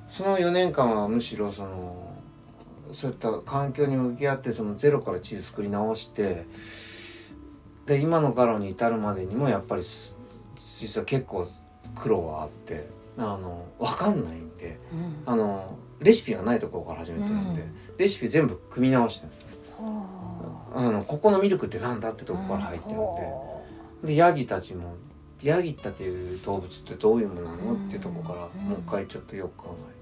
[0.10, 2.12] その4年間はむしろその
[2.94, 6.46] そういった環境に向き合ってそのゼロから地図作り直して
[7.86, 9.84] で今のガロに至るまでにもやっぱり
[10.56, 11.48] 実は結構
[11.96, 12.88] 苦労はあって
[13.18, 19.51] あの分かんないんで、うん、あのレシピがないところから始めてるんで、うん、レシピ全部組み直してるんです
[20.74, 22.98] あのここのミルクってなんだってとこから入ってるん
[24.04, 24.14] で。
[24.14, 24.96] でヤギたちも
[25.44, 30.02] ヤギったっていう動物ってどういうものなのってところからうんもう一回ちょっとよく考えて。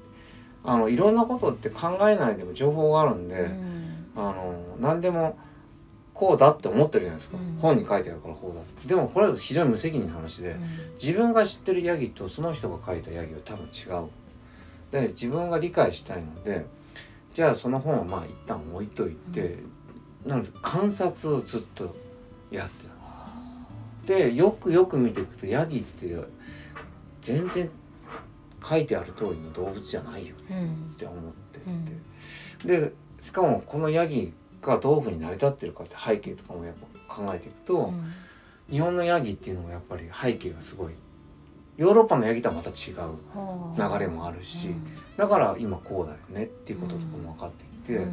[0.64, 3.50] あのいろんなことって考えないでも情報があるんで、
[4.16, 5.38] あの何でも
[6.14, 7.58] こうだって思ってるじゃないですか、うん。
[7.60, 8.88] 本に書いてあるからこうだって。
[8.88, 10.58] でもこれは非常に無責任な話で、
[11.02, 14.10] 自分が知ってるヤギとその人が書いたヤギは多分違う。
[14.92, 16.66] で自分が理解したいので
[17.34, 19.60] じゃあその本はまあ一旦置いといて、
[20.26, 21.96] なので観察をずっと
[22.52, 22.86] やって
[24.06, 26.16] たでよくよく見ていくとヤギって
[27.22, 27.70] 全然
[28.68, 30.92] 書いてある通りの動物じゃないよねうん。
[30.94, 36.76] って思っていて、でしかもこのヤギがどういうふうに成り立ってるかって背景とかもやっ
[37.08, 37.94] ぱ考えていくと、
[38.70, 40.94] 日本のヤギっていうのもやっぱり背景がすごい。
[41.78, 42.76] ヨーロッパのヤギとはまた違う
[43.78, 44.72] 流れもあるし、
[45.20, 48.08] だから今こうだよねっていうこととかも分かってきて、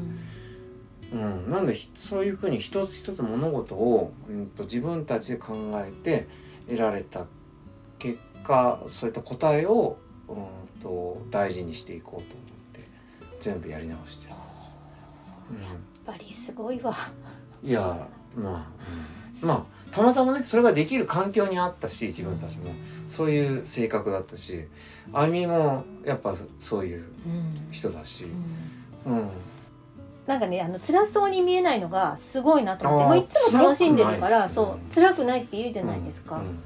[1.13, 1.49] うん。
[1.49, 6.27] なんでひそういうふうに一つ一つ物事を、うん、と自分たちで考えて
[6.67, 7.27] 得られた
[8.01, 12.91] 結果そういった答えを、うん、と大事にしていこうと思って
[13.41, 14.27] 全部やり直して。
[14.27, 16.93] る、やっぱりすごいわ。
[17.63, 18.67] うん、いやまあ、
[19.41, 22.73] うん、まあたまたまねそれができる環境にあったし自分たちも。
[23.09, 24.67] そういう性格だったし
[25.13, 27.05] あみもやっぱそういう
[27.71, 28.27] 人だし、
[29.07, 29.29] うん、
[30.27, 34.53] なんかねあの辛そうに見えないのがすごいなと思ってもういつも楽しんでるから、ね。
[34.53, 36.59] そう辛くないって言うじゃないですか、うん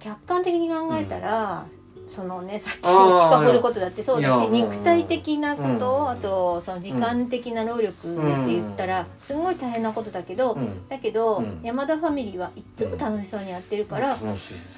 [0.00, 1.66] 客観的に考えたら、
[2.06, 6.10] そのねさっきの地下掘ることだってそうだし肉体的なこと、うん。
[6.10, 10.88] あとその時間的な能力でって言ったら、すごい大変なことだけど、うん。
[10.88, 11.60] だけど、うん。
[11.62, 14.16] 山田ファミリーはいつも楽しそうにやってるから、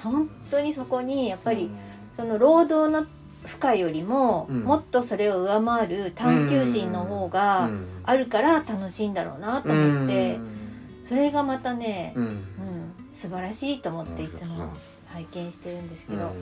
[0.03, 3.07] 本当にそこにやっぱり、うんその労働の
[3.45, 4.61] 負荷よりも、うん。
[4.65, 7.87] もっとそれを上回る探求心の方がうん。
[8.05, 10.39] あるから楽しいんだろうなと思って、
[11.05, 12.25] それがまたね、うん。
[12.25, 12.43] うん
[13.17, 14.69] 素晴らしいと思っていつも
[15.07, 16.33] 拝見してるんですけど、うん、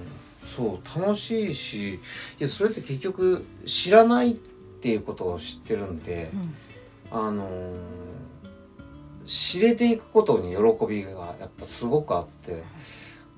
[0.45, 2.01] そう楽しいしい
[2.41, 6.33] やそれって結局知らないっていうことを知ってるんで、
[7.13, 7.75] あのー
[9.27, 12.63] 知れていくことに喜びがやっぱすごくあって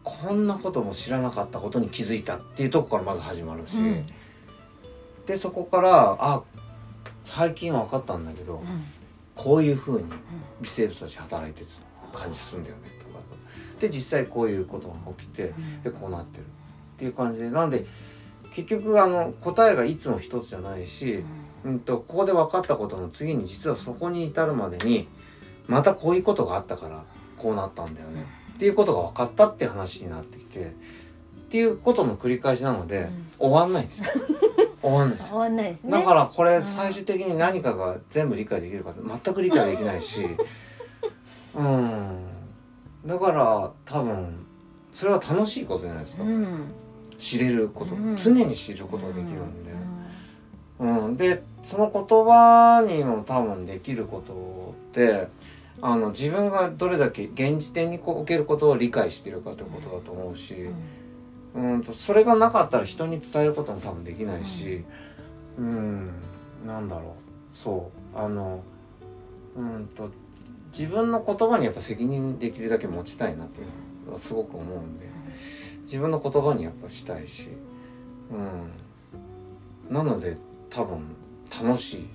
[0.07, 4.07] こんなことも知らなかったことに気づいたっていうとこからまず始まるし、うん。
[5.27, 6.43] でそこからあ
[7.25, 8.63] 最近分かったんだけど、
[9.35, 10.05] こういうふうに
[10.61, 11.67] 微生物たち働いてる
[12.13, 13.21] 感じするんだよねとか。
[13.81, 15.53] で実際こういうことが起きて
[15.83, 16.47] でこうなってるっ
[16.99, 17.51] ていう感じで。
[17.51, 17.85] なんで
[18.55, 21.25] 結局あの答えがいつも一つじゃないし、
[21.65, 25.09] うん、とここで分かったことの次に実はそこに至るまでに
[25.67, 27.03] またこういうことがあったから
[27.37, 34.11] こうなったんだよねっていうことが分かったって話になってきてっていうことの繰り返しなので、終わんないんですよ。
[34.83, 35.91] 終わんないです終わんないですね。
[35.91, 40.27] だからこれ最終的に何かが全部理解できるか全く理解できないし。
[41.55, 42.27] うん。
[43.05, 44.47] だから多分
[44.93, 46.73] それは楽しいことじゃないですか、うん。
[47.19, 48.17] 知れること、うん。
[48.17, 49.73] 常に知ることができるんで、
[50.81, 51.17] うん。
[51.17, 55.29] でその言葉にも多分できることって
[55.83, 60.71] あの自分がどれだけ現時点におけることを理解してるかってことだと思うし、
[61.55, 64.85] うんとそれがなかったら人に伝えることも多分できないし、
[65.59, 66.11] うん、
[66.67, 67.15] なんだろ
[67.53, 67.57] う。
[67.57, 68.19] そう。
[68.19, 68.63] あの
[69.57, 70.11] うんと
[70.77, 75.07] 自分の言葉にやっぱ責任できるだけ持ちたいなっていうのはすごく思うんで
[75.83, 77.49] 自分の言葉にやっぱしたいし、
[78.31, 80.37] うん、なので
[80.69, 81.17] 多分
[81.63, 82.09] 楽し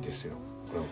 [0.00, 0.34] いですよ
[0.72, 0.86] これは。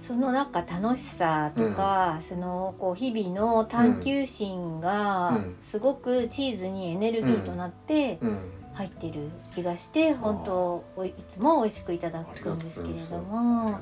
[0.00, 5.56] そのなんか楽しさとか、そのこう日々の探求心がうん。
[5.64, 8.50] すごくチーズにエネルギーとなってうん。
[8.74, 13.80] 入ってる気がして、本当おいいつも美味しくいただくんですけれども、は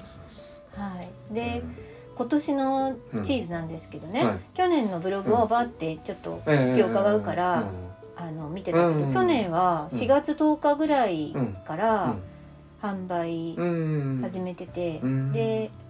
[1.31, 1.63] い、で、
[2.15, 7.65] 今年のチーズなんですけどね、はい去年のブログをバーってちょっと、ええ今日伺うから
[8.17, 11.35] あの見てたけど、うん去年は4月10日ぐらい
[11.67, 12.17] から
[12.83, 14.21] 販売うん。
[14.23, 15.33] 始めてて、うん。
[15.33, 15.82] でうん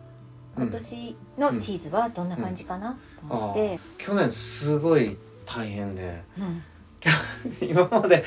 [0.56, 2.98] 今年のチーズはどんな感じかな？
[3.28, 6.22] と思って、去年すごい大変で。
[6.38, 6.62] うん。
[7.60, 8.24] 今まで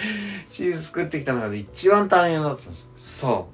[0.50, 2.90] チーズ作ってきた中で一番大変だったんです。
[2.98, 3.48] そ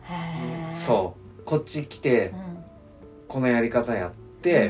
[0.73, 0.77] う。
[0.77, 1.43] そう。
[1.45, 2.63] こっち来てうん。
[3.27, 4.11] このやり方やっ
[4.41, 4.69] て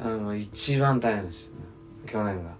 [0.00, 0.06] う、ん。
[0.06, 1.50] あの一番大変です
[2.06, 2.50] 去年が。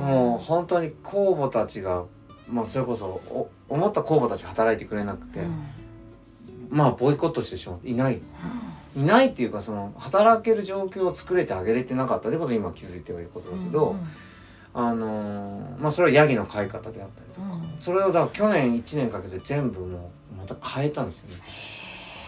[0.00, 2.04] もう本当に酵母たちが
[2.48, 5.66] まあそれこそお思った酵母たちが働いてくれなくて、うん。
[6.70, 8.20] まあボイコットしてしまっていない
[8.96, 14.08] いないっていうかその働ける状況を作れてあげれてなかったってことに今気づいてはいることだけど、うん
[14.78, 17.40] あのーまあそれはヤギの飼い方であったりと。
[17.40, 17.62] か、うん。
[17.78, 21.36] それをだから去年1年かけて全部もうまた変えたんですよね。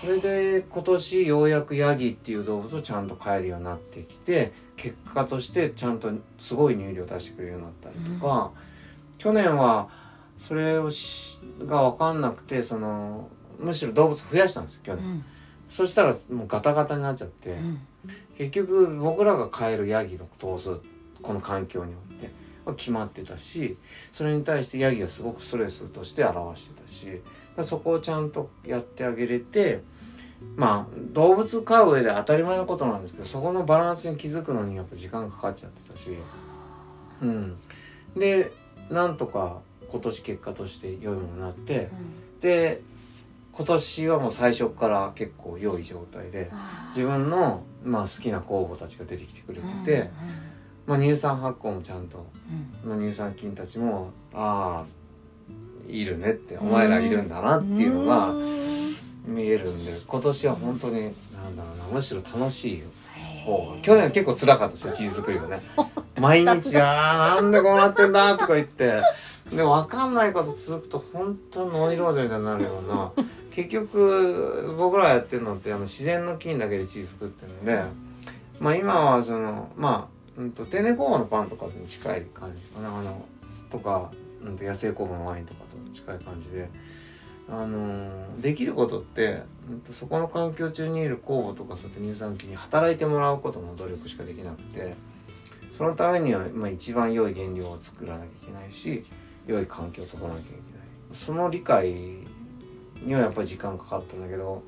[0.01, 8.53] それで今年ようやくヤギっていう動物をちゃんと飼えるようになってきて結果としてちゃんとすごい乳量出してくれるようになったりとか、
[9.19, 9.89] 去年は
[10.39, 15.25] それをしが分かんなくてそのむしろ動物増やしたんですよ去年、
[15.69, 17.57] そしたらもうガタガタになっちゃって、
[18.39, 20.81] 結局僕らが飼えるヤギの頭数
[21.23, 22.31] この環境において
[22.65, 23.77] は決まってたし
[24.13, 27.23] それに対してヤギはすごくストレスとして表してたし
[27.65, 29.83] そこをちゃんとやってあげれて
[30.57, 36.11] まあ動物飼う上で当たり前のことなんですけどそこのバランスに気づくのにやっぱ時間かかっちゃってたし
[37.23, 37.57] うん。
[38.17, 38.53] で
[38.91, 39.61] なんとか
[39.91, 41.91] 今年結果として良いものになって、
[42.35, 42.83] うん、で
[43.59, 46.49] 今年はもう最初から結構良い状態で
[46.91, 50.11] 自分の、まあ、好きな酵母たちが出てきてくれてて、うんうん、
[50.87, 52.25] まあ、乳酸発酵もちゃんと、
[52.87, 58.33] うん、乳酸菌たちもああいるねってお前らいるんだなっていうのが
[59.27, 61.09] 見えるんで今年は本当にな
[61.49, 62.83] んだろうなむしろ楽しい
[63.45, 63.83] 方が。
[63.83, 65.59] 去年は結構辛かったですよチーズ作りはね。
[66.21, 69.03] 毎日「ああなんでこうなってんだ」とか言って
[69.51, 73.13] で分かんないこと続くと本当ノイローゼみたいになるような
[73.51, 77.83] 結局僕らやってるのってあの自然の菌だけでチーズ作ってるんで
[78.61, 83.25] まあ今はそのまあ、うんと、天然酵母のパンとかに近い感じかなあの
[83.71, 84.11] とか、
[84.45, 86.69] うんと、野生酵母のワインとかと近い感じで。
[87.51, 88.11] あの
[88.43, 94.95] できることって、うん、とそこの環境中にいる酵母とかそうやって乳酸菌に働いてもらうことの努力しかできなくて
[95.79, 99.03] そのためには、まあ、一番良い原料を作らなきゃいけないし
[99.49, 100.61] 良い環境を整えなきゃいけない。
[101.13, 101.93] その理解
[103.03, 104.63] にはやっぱり時間かかったんだけど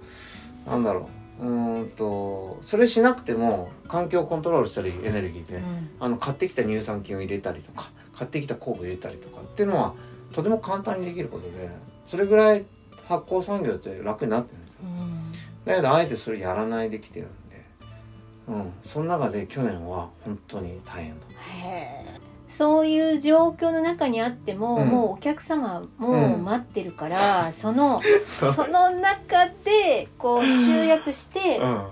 [0.66, 1.20] なんだろう。
[1.41, 9.95] うんとそれしなくても環境をコントロールしたりエネルギーで、うん、あの買ってきた乳酸菌を入れたりとか買ってきた酵母を入れたりとかっていうのは
[10.35, 11.70] とても簡単にできることで
[12.05, 12.66] それぐらい
[13.09, 15.33] 発酵産業って楽になってるんですよ、うん、
[15.64, 17.64] だけどあえてそれやらないできてるんで、
[18.49, 21.26] うん、その中で去年は本当に大変だ
[22.51, 31.84] そういう状況の中にあっても、うん、もうお客様も待ってるから、うん、 その その中でこう集約して、うん、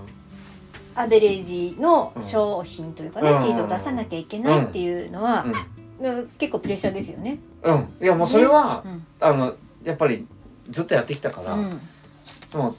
[0.96, 5.46] アベレージの商品というかね、チーズを出さなきゃいけないっていうのは、
[6.38, 7.38] 結構プレッシャーですよね。
[7.62, 9.54] うん、いやもうそれは、ね、あの
[9.84, 10.26] やっぱり
[10.68, 11.56] ずっとやってきたから、
[12.58, 12.76] もう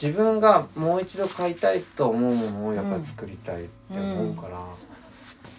[0.00, 4.64] 自分がもう一度買いたいと思うものをやっぱり作りたいって思うから。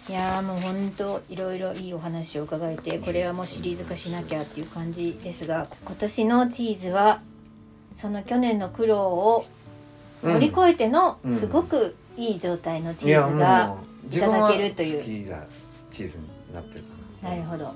[0.08, 7.22] いやもう本当いろいろいいお話を伺えてこれはもうシリーズ化しなきゃっていう感じですが今年のチーズは
[7.96, 9.46] その去年の苦労を
[10.22, 13.76] 乗り越えてのすごくいい状態のチーズが
[14.10, 14.98] いただけるという。
[14.98, 15.44] 好きな
[15.90, 16.88] チーズになってるか
[17.22, 17.30] な。
[17.30, 17.64] なるほど。
[17.66, 17.72] は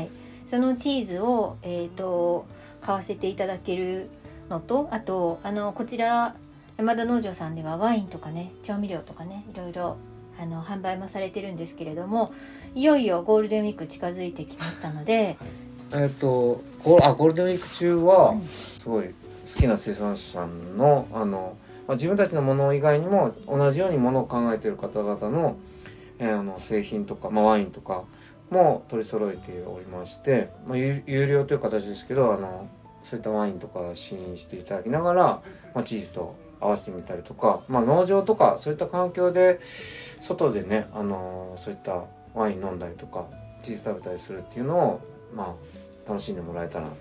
[0.00, 0.08] い。
[0.50, 2.46] そのチーズをえっ、ー、と
[2.82, 4.10] 買わせていただける
[4.50, 6.34] のとあとあのこちら
[6.76, 9.96] 山田農場さんではワインとかね調味料とかねいろいろ
[10.42, 12.32] あの販売もされてるんですけれども
[12.74, 15.36] いよいよゴールデンウィーク近づいてきましたので、
[15.92, 25.56] えっ、とゴあゴールデンウィーク中はすごい好きな生産者さんのあの、まあ、自分たちのもの以外にも同じようにものを考えている方々の,、
[26.18, 28.04] えー、あの製品とか、まあ、ワインとか
[28.50, 32.68] も取り揃えておりまして、まあ、有料という形ですけどあの
[33.04, 35.22] そういったワインとか試飲していただきながら、
[35.74, 39.60] まあ、チーズと合わせてみたりとか、まあ、農場とかそういった環境で
[40.20, 42.04] 外でね、あのー、そういった
[42.34, 43.26] ワイン飲んだりとか
[43.62, 45.00] チーズ食べたりするっていうのを、
[45.34, 45.54] ま
[46.06, 46.96] あ、楽しんでもらえたらなと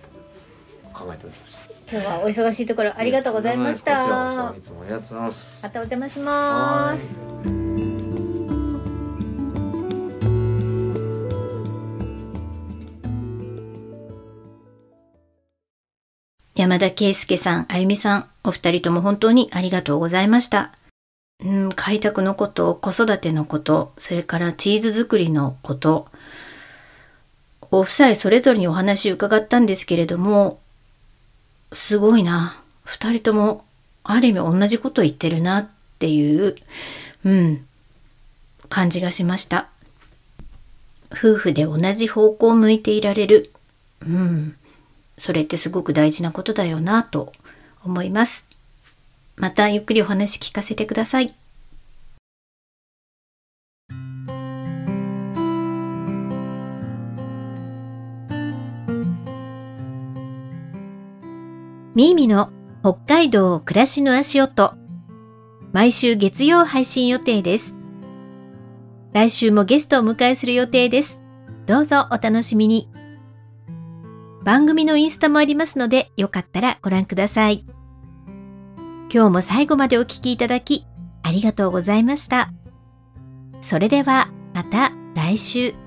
[0.94, 1.72] 考えておりました。
[1.92, 4.54] 今日はお忙しいところありがとうございました。
[4.58, 5.64] いつもありがとうございます。
[5.64, 7.71] またお邪魔します。
[16.62, 20.72] 山田圭介さん、あゆみさん、お二人とも本当にありがとうございました。
[21.44, 26.08] うん、開拓のこと、子育てのこと、それからチーズ作りのこと、
[27.72, 30.60] お夫妻それぞれにお話伺ったんですけれども、
[31.72, 32.62] すごいな。
[32.84, 33.66] 二人とも
[34.04, 36.56] ある意味同じこと言ってるなっていう、
[37.26, 37.66] うん、
[38.70, 39.68] 感じがしました。
[41.12, 43.52] 夫婦で同じ方向を向いていられる。
[44.08, 44.56] うん。
[45.22, 47.32] それってすごく大事なことだよなと
[47.84, 48.48] 思います。
[49.36, 51.36] またゆっくりお話聞かせてください。
[61.94, 62.50] ミーミの
[62.82, 64.74] 北海道暮らしの足音。
[65.72, 67.76] 毎週月曜配信予定です。
[69.14, 71.22] 来週もゲストを迎えする予定です。
[71.68, 72.90] どうぞお楽しみに。
[74.44, 77.64] 番組のインスタもありますので、よかったらご覧ください。
[79.14, 80.86] 今日も最後までお聴きいただき、
[81.24, 82.52] ありがとうございました。
[83.60, 85.81] それではまた来週。